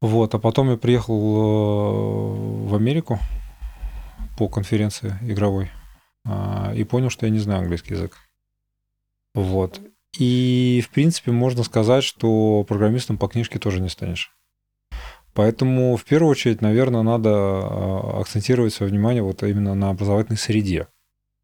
[0.00, 3.18] Вот, а потом я приехал э, в Америку
[4.36, 5.70] по конференции игровой.
[6.24, 8.16] А, и понял, что я не знаю английский язык.
[9.34, 9.80] Вот.
[10.18, 14.32] И, в принципе, можно сказать, что программистом по книжке тоже не станешь.
[15.34, 20.88] Поэтому, в первую очередь, наверное, надо а, акцентировать свое внимание вот именно на образовательной среде.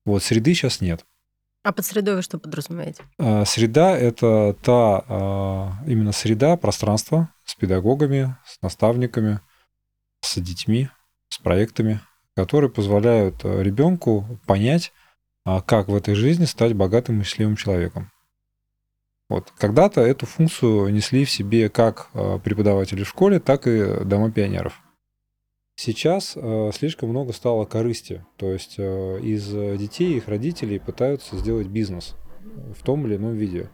[0.05, 1.05] Вот среды сейчас нет.
[1.69, 3.03] А под средой вы что подразумеваете?
[3.19, 9.41] А, среда– это та именно среда, пространство с педагогами, с наставниками,
[10.23, 10.89] с детьми,
[11.29, 12.01] с проектами,
[12.35, 14.95] которые позволяют э, ребенку понять,
[15.45, 18.11] а, как в этой жизни стать богатым и счастливым человеком.
[19.29, 19.53] Вот.
[19.59, 24.81] Когда-то эту функцию несли в себе как э, преподаватели в школе, так и дома пионеров.
[25.81, 32.17] Сейчас э, слишком много стало корысти, то есть из детей их родителей пытаются сделать бизнес
[32.77, 33.71] в том или ином виде.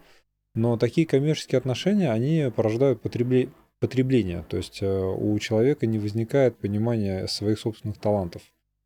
[0.53, 3.49] Но такие коммерческие отношения, они порождают потребле...
[3.79, 8.43] потребление, то есть у человека не возникает понимания своих собственных талантов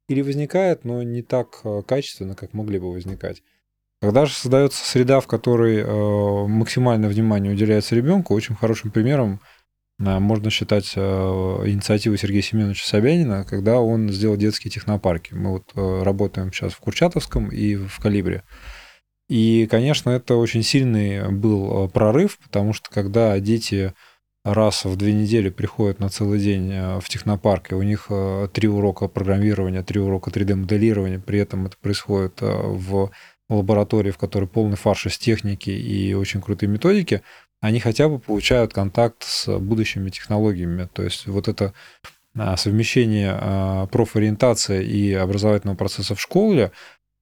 [0.09, 3.43] или возникает, но не так э, качественно, как могли бы возникать.
[4.01, 9.58] Когда же создается среда, в которой э, максимальное внимание уделяется ребенку, очень хорошим примером э,
[9.99, 15.33] можно считать инициативу Сергея Семеновича Собянина, когда он сделал детские технопарки.
[15.33, 18.43] Мы вот работаем сейчас в Курчатовском и в Калибре.
[19.27, 23.93] И, конечно, это очень сильный был прорыв, потому что когда дети
[24.45, 28.09] раз в две недели приходят на целый день в технопарк, и у них
[28.53, 33.11] три урока программирования, три урока 3D-моделирования, при этом это происходит в
[33.49, 37.21] лаборатории, в которой полный фарш из техники и очень крутые методики,
[37.61, 40.87] они хотя бы получают контакт с будущими технологиями.
[40.93, 41.73] То есть вот это
[42.37, 46.71] а, совмещение а, профориентации и образовательного процесса в школе,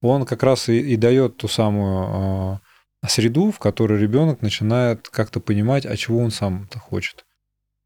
[0.00, 2.60] он как раз и, и дает ту самую
[3.02, 7.24] а, среду, в которой ребенок начинает как-то понимать, а чего он сам-то хочет.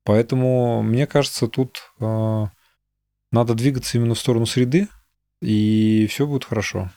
[0.04, 4.88] Поэтому, мне кажется, тут надо двигаться именно в сторону среды,
[5.40, 6.90] и все будет хорошо.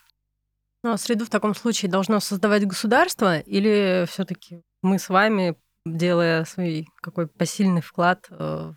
[0.86, 6.46] Ну, а среду в таком случае должно создавать государство или все-таки мы с вами, делая
[6.46, 8.72] свой какой посильный вклад э,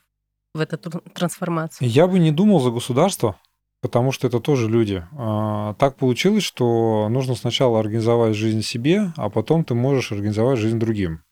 [0.54, 0.78] в эту
[1.12, 1.86] трансформацию?
[1.86, 3.36] Я бы не думал за государство,
[3.82, 5.06] потому что это тоже люди.
[5.18, 10.78] А, так получилось, что нужно сначала организовать жизнь себе, а потом ты можешь организовать жизнь
[10.78, 11.24] другим.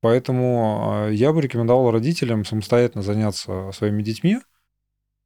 [0.00, 4.38] Поэтому а, я бы рекомендовал родителям самостоятельно заняться своими детьми.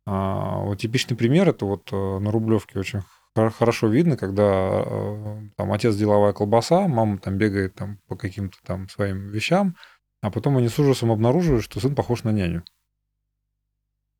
[0.04, 3.02] Вот типичный пример это вот э, на Рублевке очень
[3.36, 8.88] хорошо видно, когда э, там отец деловая колбаса, мама там бегает там по каким-то там
[8.88, 9.76] своим вещам,
[10.22, 12.64] а потом они с ужасом обнаруживают, что сын похож на няню.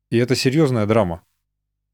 [0.09, 1.23] И это серьезная драма.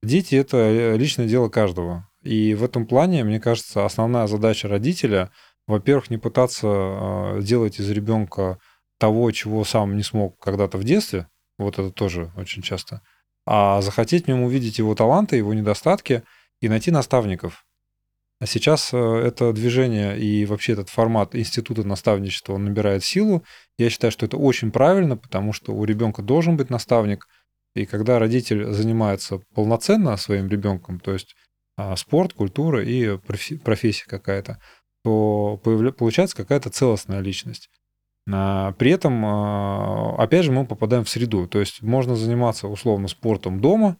[0.01, 2.09] Дети это э, личное дело каждого.
[2.21, 5.31] И в этом плане, мне кажется, основная задача родителя,
[5.65, 8.59] во-первых, не пытаться э, делать из ребенка
[8.97, 13.01] того, чего сам не смог когда-то в детстве, вот это тоже очень часто,
[13.45, 16.23] а захотеть в нем увидеть его таланты, его недостатки–
[16.63, 17.65] и найти наставников.
[18.39, 23.43] А сейчас э, это движение и вообще этот формат института наставничества, он набирает силу.
[23.77, 27.27] Я считаю, что это очень правильно, потому что у ребенка должен быть наставник.
[27.75, 31.35] И когда родитель занимается полноценно своим ребенком, то есть
[31.75, 34.59] а, спорт, культура и профессия какая-то,
[35.03, 35.59] то
[35.97, 37.69] получается какая-то целостная личность.
[38.31, 41.45] А, при этом, а, опять же, мы попадаем в среду.
[41.45, 43.97] То есть можно заниматься условно спортом дома,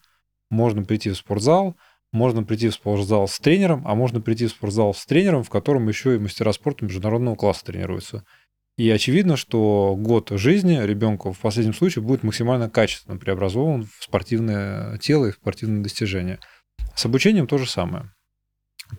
[0.49, 1.75] можно прийти в спортзал,
[2.13, 5.87] можно прийти в спортзал с тренером, а можно прийти в спортзал с тренером, в котором
[5.89, 8.23] еще и мастера спорта международного класса тренируются.
[8.77, 14.97] И очевидно, что год жизни ребенка в последнем случае будет максимально качественно преобразован в спортивное
[14.99, 16.39] тело и в спортивные достижения.
[16.95, 18.11] С обучением то же самое.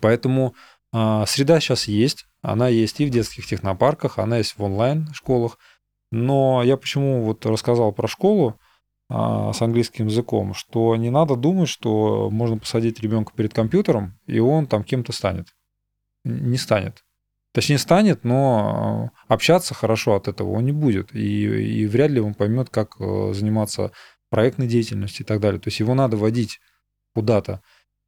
[0.00, 0.54] Поэтому
[0.92, 5.58] э, среда сейчас есть, она есть и в детских технопарках, она есть в онлайн-школах.
[6.10, 8.58] Но я почему вот рассказал про школу,
[9.10, 14.66] с английским языком, что не надо думать, что можно посадить ребенка перед компьютером, и он
[14.66, 15.48] там кем-то станет.
[16.24, 17.04] Не станет.
[17.52, 21.14] Точнее, станет, но общаться хорошо от этого он не будет.
[21.14, 23.92] И, и вряд ли он поймет, как э, заниматься
[24.30, 25.60] проектной деятельностью и так далее.
[25.60, 26.58] То есть его надо водить
[27.14, 27.62] куда-то.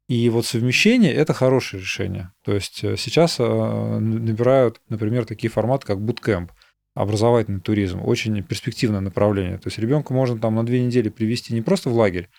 [0.09, 2.33] И вот совмещение– это хорошее решение.
[2.43, 6.49] То есть э, сейчас э, набирают, например, такие форматы, как bootcamp–
[6.97, 9.57] образовательный туризм, очень перспективное направление.
[9.57, 12.29] То есть ребенка можно там на две недели привести не просто в лагерь,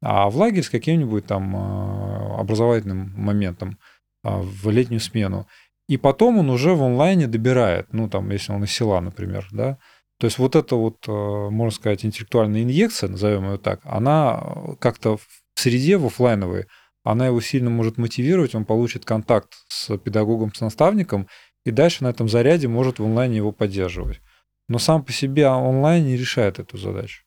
[0.00, 3.78] а в лагерь с каким-нибудь там а, образовательным моментом
[4.22, 5.46] а, в летнюю смену.
[5.88, 9.78] И потом он уже в онлайне добирает, ну там, если он из села, например, да.
[10.18, 14.40] То есть вот эта вот, а, можно сказать, интеллектуальная инъекция, назовем ее так, она
[14.78, 16.66] как-то в среде, в офлайновой,
[17.02, 21.28] она его сильно может мотивировать, он получит контакт с педагогом, с наставником,
[21.66, 24.20] и дальше на этом заряде может в онлайне его поддерживать.
[24.68, 27.24] Но сам по себе онлайн не решает эту задачу.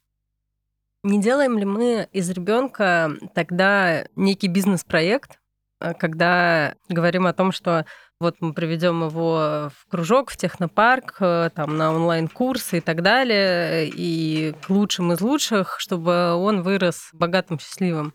[1.04, 5.40] Не делаем ли мы из ребенка тогда некий бизнес-проект,
[5.80, 7.86] э, когда говорим о том, что
[8.20, 13.88] вот мы приведем его в кружок, в технопарк, э, там, на онлайн-курсы и так далее,
[13.88, 18.14] и к лучшим из лучших, чтобы он вырос богатым, счастливым.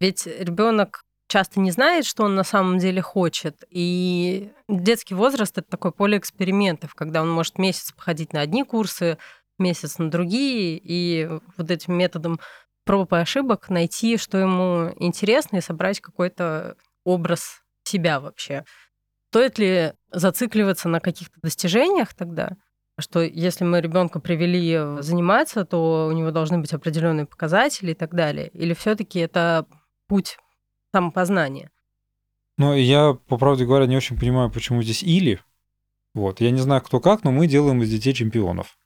[0.00, 3.64] Ведь ребенок часто не знает, что он на самом деле хочет.
[3.70, 9.18] И детский возраст— это такое поле экспериментов, когда он может месяц походить на одни курсы,
[9.58, 12.40] месяц на другие, и вот этим методом
[12.84, 18.64] проб и ошибок найти, что ему интересно, и собрать какой-то образ себя вообще.
[19.30, 22.52] Стоит ли зацикливаться на каких-то достижениях тогда?
[22.98, 28.14] Что если мы ребенка привели заниматься, то у него должны быть определенные показатели и так
[28.14, 28.48] далее?
[28.54, 29.66] Или все-таки это
[30.08, 30.38] путь
[30.92, 31.70] самопознание.
[32.58, 35.40] Ну, я, по правде говоря, не очень понимаю, почему здесь или.
[36.14, 38.78] Вот, я не знаю, кто как, но мы делаем из детей чемпионов.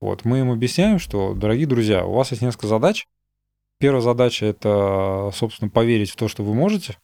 [0.00, 3.08] Вот, мы им объясняем, что, дорогие друзья, у вас есть несколько задач.
[3.78, 6.98] Первая задача– это, собственно, поверить в то, что вы можете.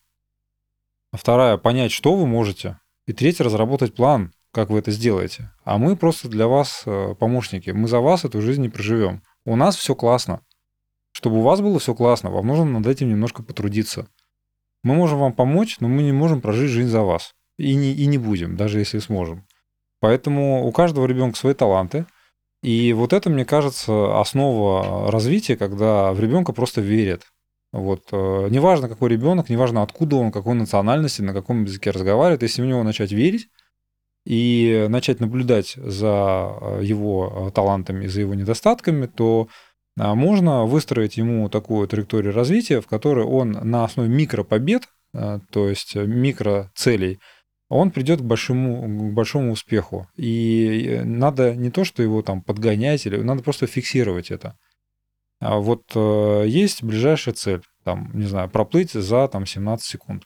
[1.13, 2.79] А вторая– понять, что вы можете.
[3.07, 5.53] И третья– разработать план, как вы это сделаете.
[5.65, 7.71] А мы просто для вас э, помощники.
[7.71, 9.23] Мы за вас эту жизнь не проживем.
[9.45, 10.41] У нас все классно.
[11.13, 14.09] Чтобы у вас было все классно, вам нужно над этим немножко потрудиться.
[14.85, 17.33] Мы можем вам помочь, но мы не можем прожить жизнь за вас.
[17.59, 19.47] И не, и не будем, даже если сможем.
[20.01, 22.07] Поэтому у каждого ребенка свои таланты.
[22.63, 27.23] И вот это, мне кажется, основа развития, когда в ребенка просто верят.
[27.73, 28.03] Вот.
[28.13, 32.67] Э, неважно, какой ребенок, неважно, откуда он, какой национальности, на каком языке разговаривает, если в
[32.67, 33.49] него начать верить
[34.27, 39.49] и начать наблюдать за э, его талантами, за его недостатками, то
[39.97, 47.21] можно выстроить ему такую траекторию развития, в которой он на основе микропобед, то есть микроцелей,
[47.69, 50.09] он придет к большому, к большому успеху.
[50.17, 54.57] И э, надо не то, что его там подгонять, или надо просто фиксировать это.
[55.41, 60.25] А вот э, есть ближайшая цель, там, не знаю, проплыть за там 17 секунд.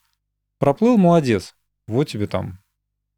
[0.59, 1.55] Проплыл, молодец,
[1.87, 2.59] вот тебе там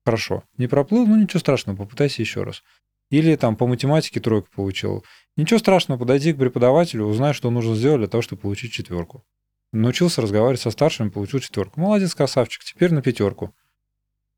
[0.05, 0.45] хорошо.
[0.59, 2.63] Не проплыл, ну ничего страшного, попытайся еще раз.
[3.11, 5.05] Или там по математике тройку получил.
[5.37, 9.25] Ничего страшного, подойди к преподавателю, узнай, что нужно сделать для того, чтобы получить четверку.
[9.73, 11.81] Научился разговаривать со старшими, получил четверку.
[11.81, 13.55] Молодец, красавчик, теперь на пятерку.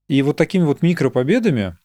[0.09, 1.79] И вот такими вот микропобедами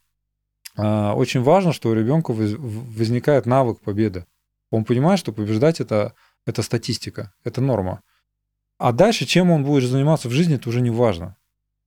[0.76, 4.26] а, очень важно, что у ребенка возникает навык победы.
[4.70, 6.14] Он понимает, что побеждать это,
[6.46, 8.02] это статистика, это норма.
[8.78, 11.36] А дальше, чем он будет заниматься в жизни, это уже не важно.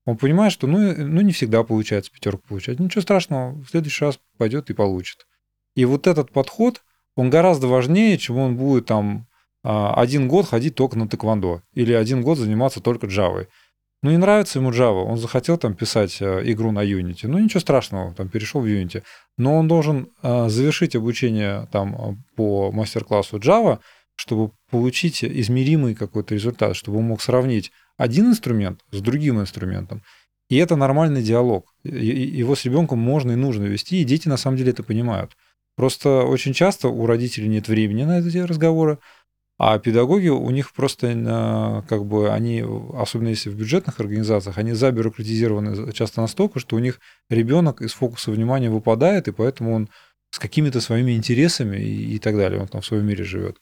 [0.06, 2.80] Он понимает, что ну, ну не всегда получается пятерку получать.
[2.80, 5.26] Ничего страшного, в следующий раз пойдет и получит.
[5.74, 6.82] И вот этот подход,
[7.16, 9.26] он гораздо важнее, чем он будет там
[9.62, 13.48] а, один год ходить только на тэквондо или один год заниматься только джавой.
[14.02, 17.26] Ну, не нравится ему Java, он захотел там писать э, игру на Unity.
[17.26, 19.02] Ну, ничего страшного, там перешел в Unity.
[19.36, 23.80] Но он должен э, завершить обучение там по мастер-классу Java,
[24.16, 30.02] чтобы получить измеримый какой-то результат, чтобы он мог сравнить один инструмент с другим инструментом.
[30.48, 31.72] И это нормальный диалог.
[31.84, 35.36] Его с ребенком можно и нужно вести, и дети на самом деле это понимают.
[35.76, 38.98] Просто очень часто у родителей нет времени на эти разговоры,
[39.58, 42.64] а педагоги у них просто как бы они,
[42.94, 48.30] особенно если в бюджетных организациях, они забюрократизированы часто настолько, что у них ребенок из фокуса
[48.30, 49.88] внимания выпадает, и поэтому он
[50.30, 53.58] с какими-то своими интересами и, и так далее, он там в своем мире живет.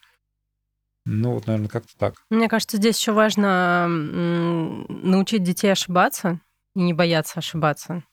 [1.10, 2.14] Ну, вот, наверное, как-то так.
[2.28, 6.40] Мне кажется, здесь еще важно научить детей ошибаться
[6.74, 8.04] и не бояться ошибаться.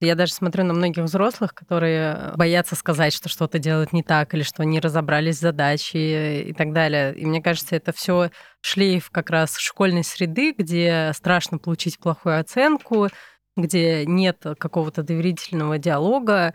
[0.00, 4.42] Я даже смотрю на многих взрослых, которые боятся сказать, что что-то делают не так, или
[4.42, 7.14] что не разобрались с задачей и так далее.
[7.14, 8.32] И мне кажется, это все
[8.62, 13.10] шлейф как раз школьной среды, где страшно получить плохую оценку,
[13.56, 16.54] где нет какого-то доверительного диалога,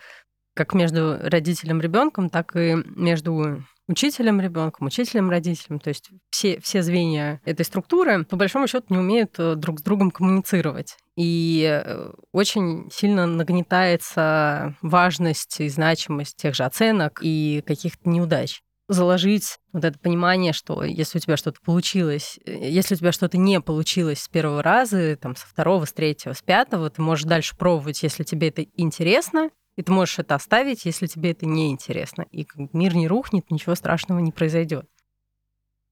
[0.55, 5.79] как между родителем и ребенком, так и между учителем ребенком, учителем родителем.
[5.79, 9.83] То есть все, все звенья этой структуры, по большому счету, не умеют э, друг с
[9.83, 10.97] другом коммуницировать.
[11.15, 19.57] И э, очень сильно нагнетается важность и значимость тех же оценок и каких-то неудач заложить
[19.73, 23.59] вот это понимание, что если у тебя что-то получилось, э, если у тебя что-то не
[23.61, 28.03] получилось с первого раза, там, со второго, с третьего, с пятого, ты можешь дальше пробовать,
[28.03, 32.25] если тебе это интересно, и ты можешь это оставить, если тебе это не интересно.
[32.31, 34.87] И мир не рухнет, ничего страшного не произойдет.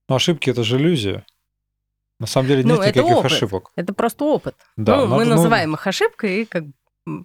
[0.07, 1.25] Но ошибки это же иллюзия.
[2.19, 3.31] На самом деле нет ну, никаких опыт.
[3.31, 3.71] ошибок.
[3.75, 4.55] Это просто опыт.
[4.77, 5.75] Да, ну, надо, мы называем ну...
[5.75, 6.63] их ошибкой и как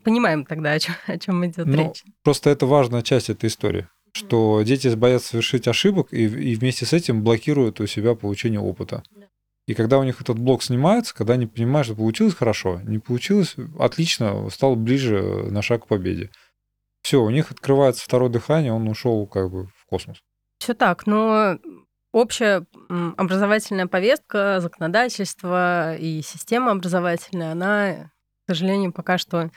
[0.02, 2.04] понимаем тогда, о чем, о чем идет ну, речь.
[2.24, 6.92] Просто это важная часть этой истории, что дети боятся совершить ошибок и, и вместе с
[6.92, 9.04] этим блокируют у себя получение опыта.
[9.66, 13.54] И когда у них этот блок снимается, когда они понимают, что получилось хорошо, не получилось
[13.78, 16.30] отлично, стал ближе на шаг к победе
[17.08, 20.18] все, у них открывается второе дыхание, он ушел как бы в космос.
[20.58, 21.58] Все так, но
[22.12, 22.66] общая
[23.16, 28.10] образовательная повестка, законодательство и система образовательная, она,
[28.44, 29.50] к сожалению, пока что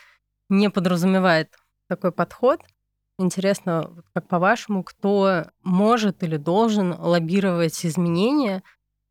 [0.48, 1.50] не подразумевает
[1.90, 2.62] такой подход.
[3.20, 8.64] Интересно, как по-вашему, кто может или должен лоббировать изменения?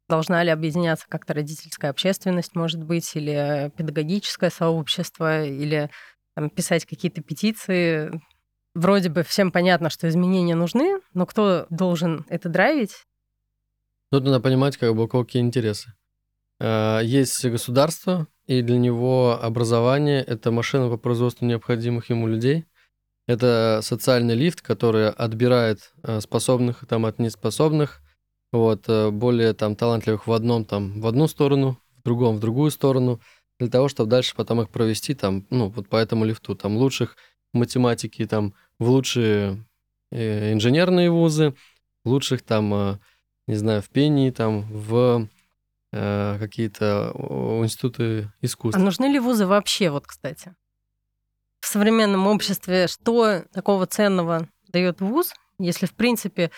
[0.08, 5.90] Должна ли объединяться как-то родительская общественность, может быть, или педагогическое сообщество, или
[6.34, 8.10] там, писать какие-то петиции?
[8.74, 13.06] Вроде бы всем понятно, что изменения нужны, но кто должен это драйвить?
[14.10, 15.92] Тут надо понимать, как бы, какие интересы.
[16.60, 22.66] А, есть государство, и для него образование— это машина по производству необходимых ему людей.
[23.28, 28.02] Это социальный лифт, который отбирает а, способных там, от неспособных,
[28.52, 32.72] вот, э, более там, талантливых в одном там, в одну сторону, в другом в другую
[32.72, 33.20] сторону,
[33.60, 37.16] для того, чтобы дальше потом их провести там, ну, вот по этому лифту, там, лучших
[37.52, 39.64] математики там в лучшие
[40.10, 41.54] э, инженерные вузы,
[42.04, 42.98] лучших там, э,
[43.46, 45.28] не знаю, в пении, там, в
[45.92, 47.12] э, какие-то
[47.62, 48.80] институты искусств.
[48.80, 50.54] А нужны ли вузы вообще, вот, кстати?
[51.60, 56.50] В современном обществе что такого ценного дает вуз, если, в принципе,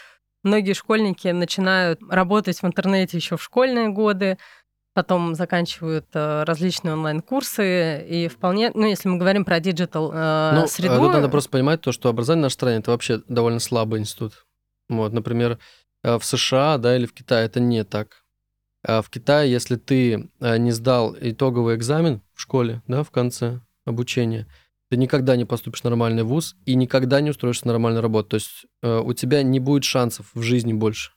[0.43, 4.39] многие школьники начинают работать в интернете еще в школьные годы,
[4.95, 10.67] потом заканчивают э, различные онлайн-курсы, и вполне, ну, если мы говорим про диджитал э, Ну,
[10.67, 10.95] среду...
[10.95, 14.01] э, тут надо просто понимать то, что образование в нашей стране это вообще довольно слабый
[14.01, 14.47] институт.
[14.89, 15.59] Вот, например,
[16.03, 18.25] в США, да, или в Китае это не так.
[18.85, 24.49] А в Китае, если ты не сдал итоговый экзамен в школе, да, в конце обучения,
[24.91, 28.31] ты никогда не поступишь в нормальный вуз и никогда не устроишься на нормальную работу.
[28.31, 31.13] То есть у тебя не будет шансов в жизни больше.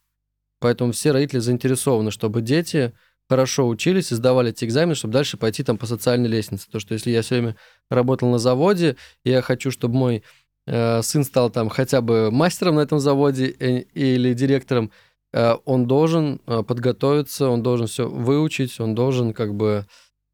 [0.59, 2.93] Поэтому все родители заинтересованы, чтобы дети
[3.29, 6.67] хорошо учились и сдавали эти экзамены, чтобы дальше пойти там по социальной лестнице.
[6.69, 7.55] То, что если я все время
[7.89, 10.23] работал на заводе, я хочу, чтобы мой
[10.67, 14.91] э, сын стал там хотя бы мастером на этом заводе э, или директором,
[15.33, 19.85] э, он должен э, подготовиться, он должен все выучить, он должен как бы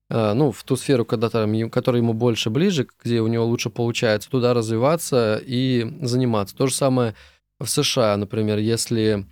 [0.09, 3.69] э, ну, в ту сферу, когда там, которая ему больше ближе, где у него лучше
[3.69, 6.55] получается, туда развиваться и заниматься.
[6.55, 7.15] То же самое
[7.59, 9.25] в США, например, если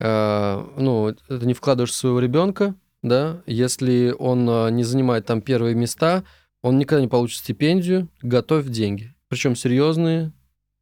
[0.00, 2.74] э, ну, ты не вкладываешь своего ребенка,
[3.04, 6.24] да, если он э, не занимает там первые места,
[6.62, 9.14] он никогда не получит стипендию, готовь деньги.
[9.28, 10.32] Причем серьезные,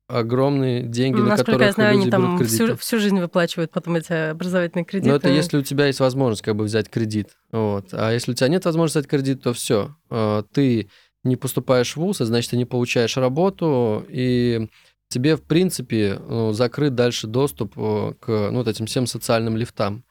[0.08, 2.64] огромные деньги, на Насколько которых я знаю, люди они берут там кредиты.
[2.64, 5.10] всю, всю жизнь выплачивают потом эти образовательные кредиты.
[5.10, 7.36] Но это если у тебя есть возможность как бы взять кредит.
[7.50, 7.88] Вот.
[7.92, 9.96] А если у тебя нет возможности взять кредит, то все.
[10.52, 10.88] Ты
[11.24, 14.68] не поступаешь в ВУЗ, а значит, ты не получаешь работу, и
[15.08, 20.04] тебе, в принципе, ну, закрыт дальше доступ э, к ну, вот этим всем социальным лифтам.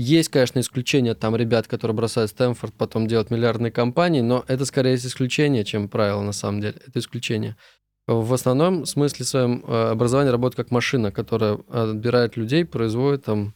[0.00, 4.94] Есть, конечно, исключения, там ребят, которые бросают Стэнфорд, потом делают миллиардные компании, но это скорее
[4.94, 6.80] исключение, чем правило на самом деле.
[6.86, 7.58] Это исключение.
[8.06, 13.54] В основном смысле своем э, образование работает как машина, которая отбирает людей, производит там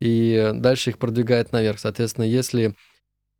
[0.00, 1.78] и дальше их продвигает наверх.
[1.78, 2.74] Соответственно, если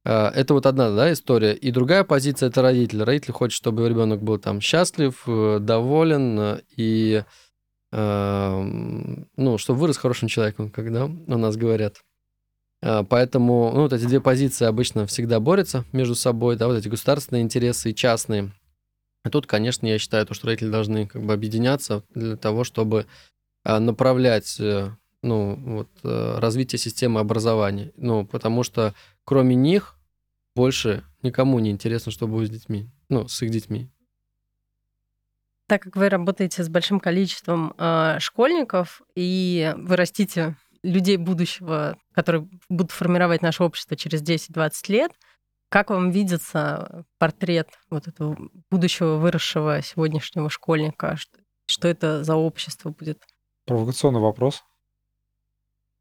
[0.04, 1.54] э, это вот одна да, история.
[1.54, 3.02] И другая позиция это родитель.
[3.02, 7.24] Родитель хочет, чтобы ребенок был там счастлив, э, доволен и
[7.90, 12.02] ну, чтобы вырос хорошим человеком, когда у нас говорят.
[12.82, 16.88] Э, Поэтому ну, вот эти две позиции обычно всегда борются между собой, да, вот эти
[16.88, 18.52] государственные интересы и частные.
[19.24, 23.06] И тут, конечно, я считаю, то, что родители должны как бы объединяться для того, чтобы
[23.64, 24.90] э, направлять э,
[25.22, 27.92] ну, вот, развитие системы образования.
[27.96, 29.96] Ну, потому что кроме них
[30.54, 33.90] больше никому не интересно, что будет с детьми, ну, с их детьми.
[35.68, 42.48] Так как вы работаете с большим количеством э, школьников и вы растите людей будущего, которые
[42.68, 45.12] будут формировать наше общество через 10-20 лет,
[45.68, 48.36] как вам видится портрет вот этого
[48.72, 51.16] будущего выросшего сегодняшнего школьника?
[51.66, 53.22] Что, это за общество будет?
[53.66, 54.64] Провокационный вопрос.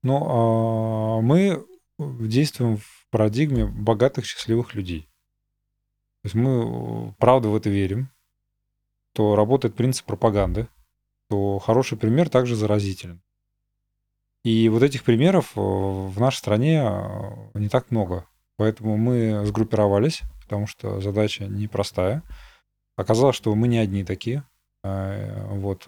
[0.01, 1.63] Ну, а, мы
[1.99, 5.03] действуем в парадигме богатых, счастливых людей.
[6.23, 8.09] То есть мы правда в это верим,
[9.13, 10.67] то работает принцип пропаганды,
[11.29, 13.21] то хороший пример также заразителен.
[14.47, 18.25] И вот этих примеров э, в нашей стране э, не так много.
[18.55, 22.23] Поэтому мы сгруппировались, потому что задача непростая.
[22.95, 24.45] Оказалось, что мы не одни такие.
[24.85, 25.83] Э, Вот.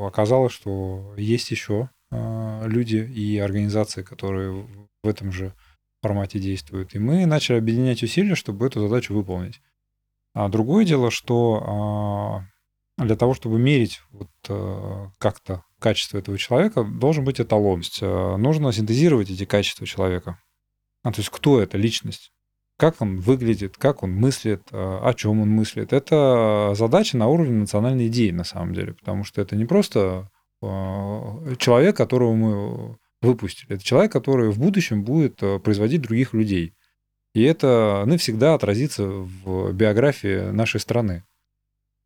[0.00, 4.66] Оказалось, что есть еще люди и организации, которые
[5.04, 5.54] в этом же
[6.02, 6.96] формате действуют.
[6.96, 9.62] И мы начали объединять усилия, чтобы эту задачу выполнить.
[10.34, 12.42] А другое дело, что
[12.98, 17.82] для того, чтобы мерить вот как-то качество этого человека, должен быть эталон.
[18.00, 20.38] Нужно синтезировать эти качества человека.
[21.02, 22.30] А, то есть кто это личность?
[22.78, 25.92] Как он выглядит, как он мыслит, о чем он мыслит.
[25.92, 28.94] Это задача на уровне национальной идеи, на самом деле.
[28.94, 33.74] Потому что это не просто человек, которого мы выпустили.
[33.74, 36.74] Это человек, который в будущем будет производить других людей.
[37.34, 41.24] И это навсегда отразится в биографии нашей страны.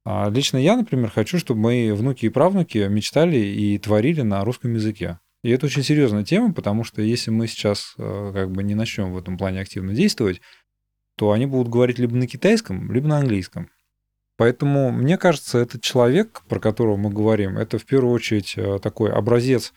[0.04, 4.74] А лично я, например, хочу, чтобы мои внуки и правнуки мечтали и творили на русском
[4.74, 5.18] языке.
[5.42, 9.18] И это очень серьезная тема, потому что если мы сейчас как бы не начнем в
[9.18, 10.40] этом плане активно действовать,
[11.16, 13.70] то они будут говорить либо на китайском, либо на английском.
[14.36, 19.72] Поэтому, мне кажется, этот человек, про которого мы говорим, это в первую очередь такой образец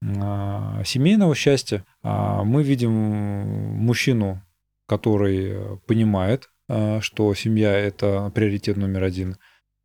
[0.00, 1.84] семейного счастья.
[2.02, 4.40] А Мы видим мужчину,
[4.86, 9.36] который понимает, что семья– это приоритет номер один.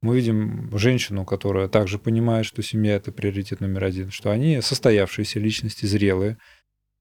[0.01, 5.39] Мы видим женщину, которая также понимает, что семья– это приоритет номер один, что они состоявшиеся
[5.39, 6.37] личности, зрелые,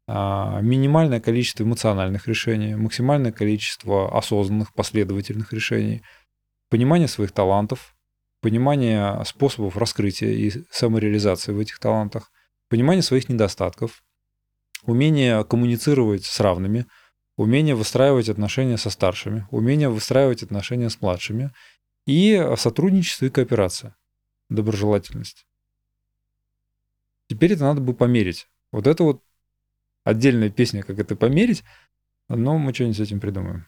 [0.09, 6.03] минимальное количество эмоциональных решений, максимальное количество осознанных, последовательных решений,
[6.71, 7.95] понимание своих талантов,
[8.41, 12.31] понимание способов раскрытия и самореализации в этих талантах,
[12.69, 14.05] понимание своих недостатков,
[14.85, 16.87] умение коммуницировать с равными,
[17.37, 21.53] умение выстраивать отношения со старшими, умение выстраивать отношения с младшими
[22.07, 23.97] и сотрудничество и кооперация,
[24.49, 25.47] доброжелательность.
[27.29, 28.49] Теперь это надо бы померить.
[28.73, 29.23] Вот это вот
[30.05, 31.65] отдельная песня, как это померить.
[32.29, 33.67] Но мы что-нибудь с этим придумаем.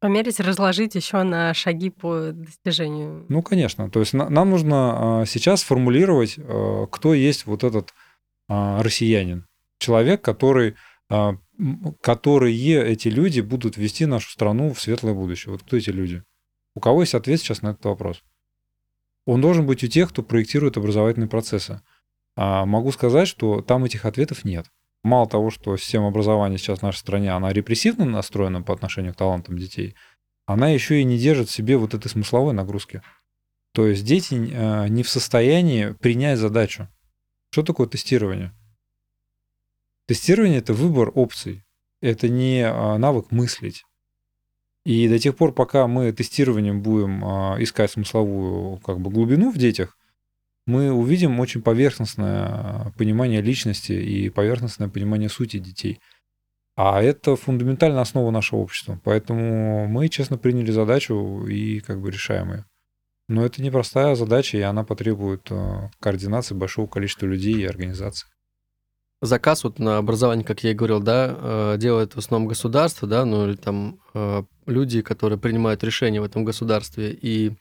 [0.00, 3.26] Померить, разложить еще на шаги по достижению.
[3.28, 3.90] Ну, конечно.
[3.90, 7.92] То есть нам нужно а, сейчас формулировать, а, кто есть вот этот
[8.48, 9.46] а, россиянин.
[9.78, 10.74] Человек, который,
[12.00, 15.52] которые эти люди будут вести нашу страну в светлое будущее.
[15.52, 16.22] Вот кто эти люди?
[16.74, 18.22] У кого есть ответ сейчас на этот вопрос?
[19.26, 21.82] Он должен быть у тех, кто проектирует образовательные процессы.
[22.36, 24.66] Могу сказать, что там этих ответов нет
[25.02, 29.16] мало того, что система образования сейчас в нашей стране, она репрессивно настроена по отношению к
[29.16, 29.94] талантам детей,
[30.46, 33.02] она еще и не держит в себе вот этой смысловой нагрузки.
[33.72, 36.88] То есть дети э, не в состоянии принять задачу.
[37.50, 38.54] Что такое тестирование?
[40.08, 41.66] Тестирование– это выбор опций.
[42.00, 43.84] Это не а, навык мыслить.
[44.86, 49.58] И до тех пор, пока мы тестированием будем а, искать смысловую как бы, глубину в
[49.58, 49.98] детях,
[50.66, 56.00] мы увидим очень поверхностное понимание личности и поверхностное понимание сути детей.
[56.74, 58.98] А это фундаментальная основа нашего общества.
[59.04, 62.64] Поэтому мы, честно, приняли задачу и как бы решаем ее.
[63.28, 65.50] Но это непростая задача, и она потребует
[66.00, 68.30] координации большого количества людей и организаций.
[69.20, 73.24] Заказ вот на образование, как я и говорил, да, э, делает в основном государство, да,
[73.24, 77.12] ну или там э, люди, которые принимают решения в этом государстве.
[77.20, 77.56] И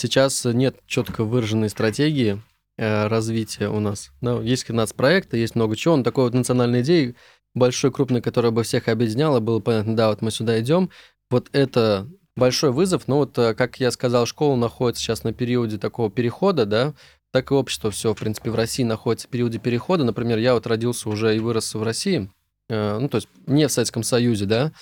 [0.00, 2.40] Сейчас нет четко выраженной стратегии
[2.76, 4.12] э, развития у нас.
[4.20, 5.94] Ну, есть нацпроекты, есть много чего.
[5.94, 7.16] Он такой вот национальной идеи,
[7.56, 10.90] большой, крупный, которая бы всех объединяла, было понятно, да, вот мы сюда идем.
[11.30, 16.12] Вот это большой вызов, но вот, как я сказал, школа находится сейчас на периоде такого
[16.12, 16.94] перехода, да,
[17.32, 20.04] так и общество все, в принципе, в России находится в периоде перехода.
[20.04, 22.30] Например, я вот родился уже и вырос в России,
[22.68, 24.72] э, ну, то есть не в Советском Союзе, да,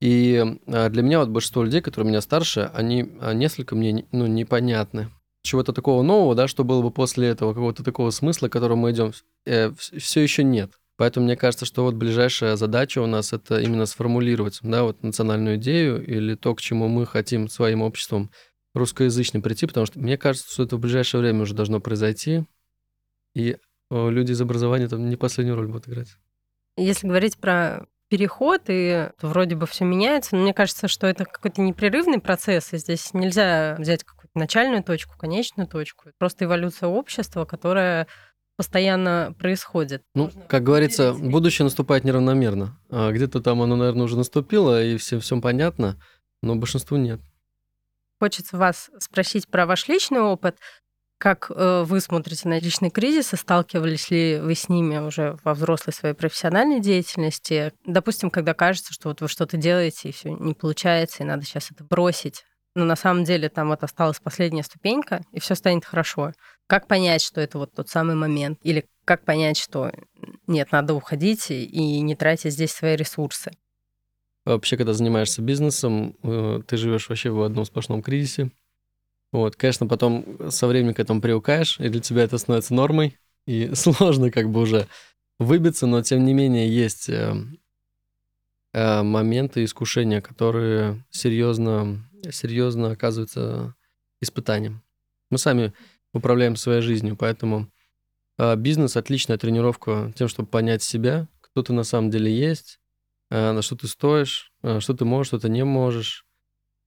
[0.00, 4.26] и а, для меня вот большинство людей, которые меня старше, они а, несколько мне ну,
[4.26, 5.10] непонятны.
[5.42, 8.92] Чего-то такого нового, да, что было бы после этого, какого-то такого смысла, к которому мы
[8.92, 9.12] идем,
[9.46, 10.72] э, все еще нет.
[10.96, 15.56] Поэтому мне кажется, что вот ближайшая задача у нас это именно сформулировать, да, вот национальную
[15.56, 18.30] идею или то, к чему мы хотим своим обществом
[18.78, 22.44] русскоязычным прийти, потому что мне кажется, что это в ближайшее время уже должно произойти,
[23.34, 23.58] и
[23.90, 26.16] люди из образования там не последнюю роль будут играть.
[26.76, 31.60] Если говорить про переход, и вроде бы все меняется, но мне кажется, что это какой-то
[31.60, 36.10] непрерывный процесс, и здесь нельзя взять какую-то начальную точку, конечную точку.
[36.18, 38.06] Просто эволюция общества, которая
[38.56, 40.02] постоянно происходит.
[40.14, 42.80] Ну, Можно как говорится, будущее наступает неравномерно.
[42.90, 46.00] А где-то там оно, наверное, уже наступило, и всем всем понятно,
[46.42, 47.20] но большинству нет.
[48.18, 50.58] Хочется вас спросить про ваш личный опыт.
[51.18, 53.32] Как э, вы смотрите на личный кризис?
[53.34, 57.72] Сталкивались ли вы с ними уже во взрослой своей профессиональной деятельности?
[57.84, 61.72] Допустим, когда кажется, что вот вы что-то делаете, и все не получается, и надо сейчас
[61.72, 62.44] это бросить.
[62.76, 66.32] Но на самом деле там вот осталась последняя ступенька, и все станет хорошо.
[66.68, 68.60] Как понять, что это вот тот самый момент?
[68.62, 69.90] Или как понять, что
[70.46, 73.50] нет, надо уходить и не тратить здесь свои ресурсы?
[74.44, 78.50] Вообще, когда занимаешься бизнесом, э, ты живешь вообще в одном сплошном кризисе
[79.30, 83.70] вот, конечно, потом со временем к этому привыкаешь, и для тебя это становится нормой, и
[83.74, 84.88] сложно как бы уже
[85.38, 87.34] выбиться, но тем не менее есть э,
[88.72, 93.74] э, моменты искушения, которые серьезно, серьезно оказываются
[94.20, 94.82] испытанием.
[95.30, 95.74] Мы сами
[96.14, 97.70] управляем своей жизнью, поэтому
[98.56, 102.80] бизнес отличная тренировка тем, чтобы понять себя, кто ты на самом деле есть,
[103.30, 106.26] на что ты стоишь, э, что ты можешь, что ты не можешь,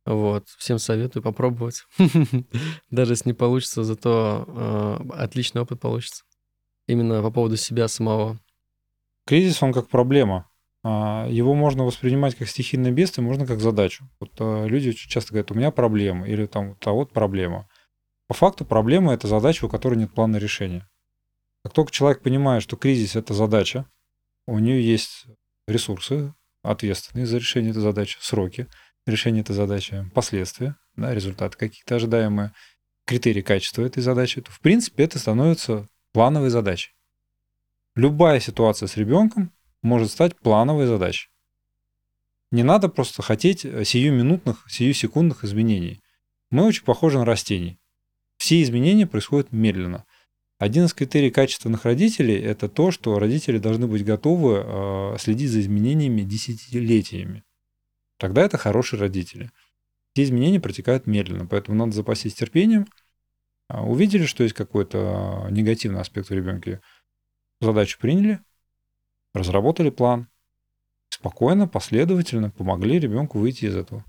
[0.05, 1.85] вот, всем советую попробовать.
[2.89, 6.23] Даже если не получится, зато э, отличный опыт получится.
[6.87, 8.39] Именно по поводу себя самого.
[9.25, 10.49] Кризис, он как проблема.
[10.83, 14.09] А, его можно воспринимать как стихийное бедствие, можно как задачу.
[14.19, 17.69] Вот э, люди очень часто говорят, у меня проблема, или там, а вот проблема.
[18.27, 20.87] По факту проблема– это задача, у которой нет плана решения.
[21.63, 23.85] Как только человек понимает, что кризис– это задача,
[24.47, 25.27] у нее есть
[25.71, 28.67] ресурсы, ответственные за решение этой задачи, сроки–
[29.05, 32.53] решения этой задачи, последствия, да, результаты какие-то ожидаемые,
[33.05, 36.91] критерии качества этой задачи, то в принципе это становится плановой задачей.
[37.95, 39.51] Любая ситуация с ребенком
[39.81, 41.29] может стать плановой задачей.
[42.51, 46.01] Не надо просто хотеть сиюминутных, сиюсекундных изменений.
[46.49, 47.79] Мы очень похожи на растений.
[48.37, 50.05] Все изменения происходят медленно.
[50.61, 55.59] Один из критерий качественных родителей– это то, что родители должны быть готовы э, следить за
[55.61, 57.43] изменениями десятилетиями
[58.21, 59.49] тогда это хорошие родители.
[60.13, 62.85] Те изменения протекают медленно, поэтому надо запастись терпением.
[63.67, 66.81] А, увидели, что есть какой-то негативный аспект в ребенке,
[67.61, 68.39] задачу приняли,
[69.33, 70.27] разработали план,
[71.09, 74.05] спокойно, последовательно помогли ребенку выйти из этого.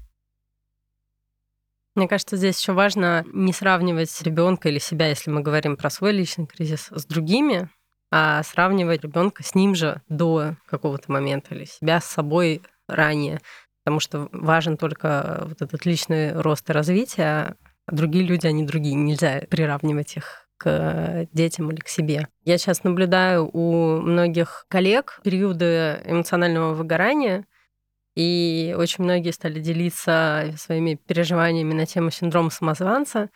[1.95, 6.12] Мне кажется, здесь еще важно не сравнивать ребенка или себя, если мы говорим про свой
[6.12, 7.68] личный кризис, с другими,
[8.11, 13.40] а сравнивать ребенка с ним же до какого-то момента или себя с собой ранее,
[13.84, 17.57] потому что важен только вот этот личный рост и развитие, а
[17.90, 22.28] другие люди, они другие, нельзя приравнивать их к детям или к себе.
[22.45, 27.45] Я сейчас наблюдаю у многих коллег периоды эмоционального выгорания,
[28.14, 33.30] и очень многие стали делиться своими переживаниями на тему синдрома самозванца,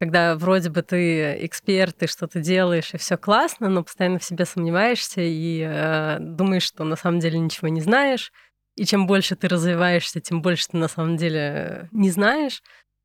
[0.00, 4.44] когда вроде бы ты эксперт, ты что-то делаешь, и все классно, но постоянно в себе
[4.44, 8.32] сомневаешься и э, думаешь, что на самом деле ничего не знаешь.
[8.76, 12.62] И чем больше ты развиваешься, тем больше ты на самом деле не знаешь.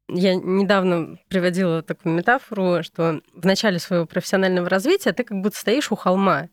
[0.07, 5.91] Я недавно приводила такую метафору, что в начале своего профессионального развития ты как будто стоишь
[5.91, 6.49] у холма,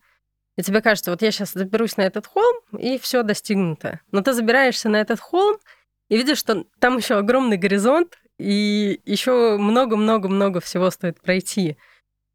[0.61, 3.99] и тебе кажется, вот я сейчас заберусь на этот холм, и все достигнуто.
[4.11, 5.57] Но ты забираешься на этот холм,
[6.07, 11.77] и видишь, что там еще огромный горизонт, и еще много-много-много всего стоит пройти.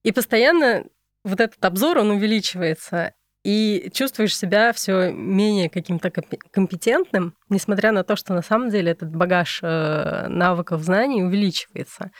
[0.02, 0.84] И постоянно
[1.22, 3.14] вот этот обзор, он увеличивается,
[3.44, 9.14] и чувствуешь себя все менее каким-то компетентным, несмотря на то, что на самом деле этот
[9.14, 12.10] багаж э, навыков, знаний увеличивается.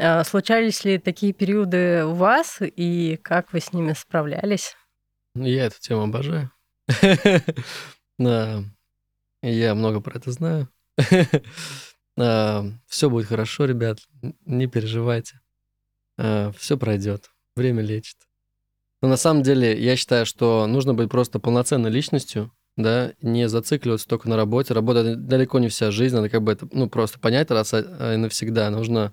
[0.00, 4.74] А случались ли такие периоды у вас, и как вы с ними справлялись?
[5.36, 6.50] Я эту тему обожаю.
[9.42, 10.68] Я много про это знаю.
[12.18, 13.98] А, Все будет хорошо, ребят,
[14.46, 15.38] не переживайте.
[16.18, 18.16] А, Все пройдет, время лечит.
[19.02, 24.08] Но на самом деле я считаю, что нужно быть просто полноценной личностью, да, не зацикливаться
[24.08, 24.72] только на работе.
[24.72, 27.82] Работа далеко не вся жизнь, надо как бы это, ну, просто понять раз и
[28.16, 28.70] навсегда.
[28.70, 29.12] Нужно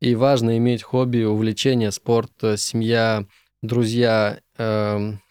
[0.00, 3.24] и важно иметь хобби, увлечение, спорт, семья,
[3.62, 5.22] друзья, эм,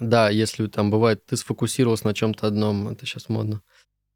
[0.00, 3.62] да, если там бывает, ты сфокусировался на чем-то одном, это сейчас модно.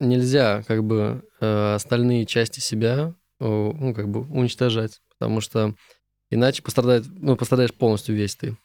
[0.01, 5.74] Нельзя как бы э, остальные части себя ну, как бы уничтожать, потому что
[6.31, 8.57] иначе пострадает, ну, пострадаешь полностью весь ты.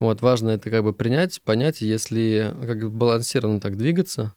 [0.00, 4.34] Вот, важно это как бы принять, понять, если как бы балансированно так двигаться,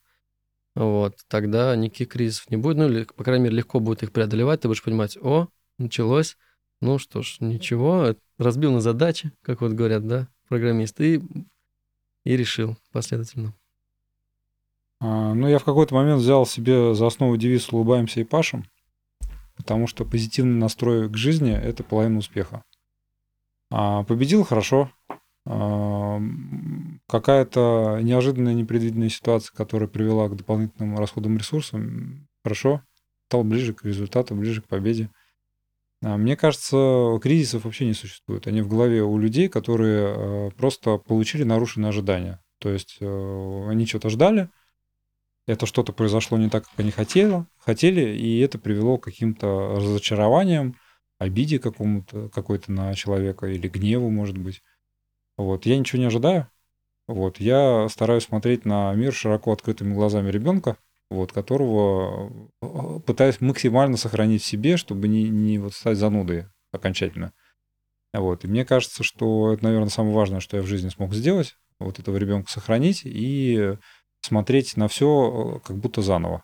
[0.75, 4.61] вот, тогда никаких кризисов не будет, ну, или, по крайней мере, легко будет их преодолевать,
[4.61, 6.37] ты будешь понимать, о, началось,
[6.79, 11.21] ну что ж, ничего, разбил на задачи, как вот говорят, да, программисты, и
[12.27, 13.53] и решил последовательно.
[14.99, 18.65] А, ну, я в какой-то момент взял себе за основу девиз «Улыбаемся и пашем»,
[19.55, 22.63] потому что позитивный настрой к жизни– это половина успеха.
[23.71, 24.91] А, победил– хорошо.
[25.45, 26.19] А,
[27.07, 31.81] какая-то неожиданная, непредвиденная ситуация, которая привела к дополнительным расходам ресурсов–
[32.43, 32.81] хорошо.
[33.29, 35.09] Стал ближе к результату, ближе к победе.
[36.03, 38.47] А, мне кажется, кризисов вообще не существует.
[38.47, 42.43] Они в голове у людей, которые э, просто получили нарушенные ожидания.
[42.59, 44.49] То есть э, они что-то ждали,
[45.47, 50.75] это что-то произошло не так, как они хотели, хотели, и это привело к каким-то разочарованиям,
[51.19, 54.61] обиде какому-то, какой-то на человека или гневу, может быть.
[55.37, 55.65] Вот.
[55.65, 56.49] Я ничего не ожидаю.
[57.07, 57.39] Вот.
[57.39, 60.77] Я стараюсь смотреть на мир широко открытыми глазами ребенка,
[61.09, 67.33] вот, которого э, пытаюсь максимально сохранить в себе, чтобы не, не вот стать занудой окончательно.
[68.13, 68.43] Вот.
[68.43, 71.99] И мне кажется, что это, наверное, самое важное, что я в жизни смог сделать, вот
[71.99, 73.77] этого ребенка сохранить и
[74.21, 76.43] смотреть на все э, как будто заново.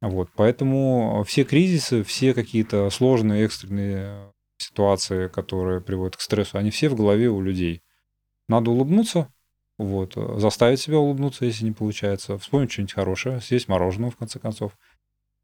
[0.00, 0.30] Вот.
[0.34, 6.96] Поэтому все кризисы, все какие-то сложные, экстренные ситуации, которые приводят к стрессу, они все в
[6.96, 7.82] голове у людей.
[8.48, 9.31] Надо улыбнуться,
[9.82, 10.16] вот.
[10.16, 12.38] Э, заставить себя улыбнуться, если не получается.
[12.38, 14.76] Вспомнить что-нибудь хорошее, съесть мороженое, в конце концов.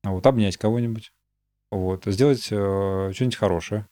[0.05, 0.27] Вот.
[0.27, 1.13] Обнять кого-нибудь.
[1.71, 2.05] Вот.
[2.07, 3.87] Сделать э, что-нибудь хорошее.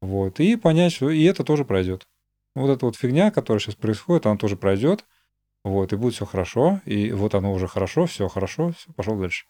[0.00, 0.40] Вот.
[0.40, 2.06] И понять, что и это тоже пройдет.
[2.54, 5.04] Вот эта вот фигня, которая сейчас происходит, она тоже пройдет.
[5.62, 6.80] Вот, и будет все хорошо.
[6.84, 9.46] И вот оно уже хорошо, все хорошо, все, пошел дальше.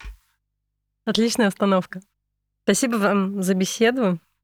[1.05, 2.01] Отличная установка.
[2.65, 4.19] Спасибо вам за беседу.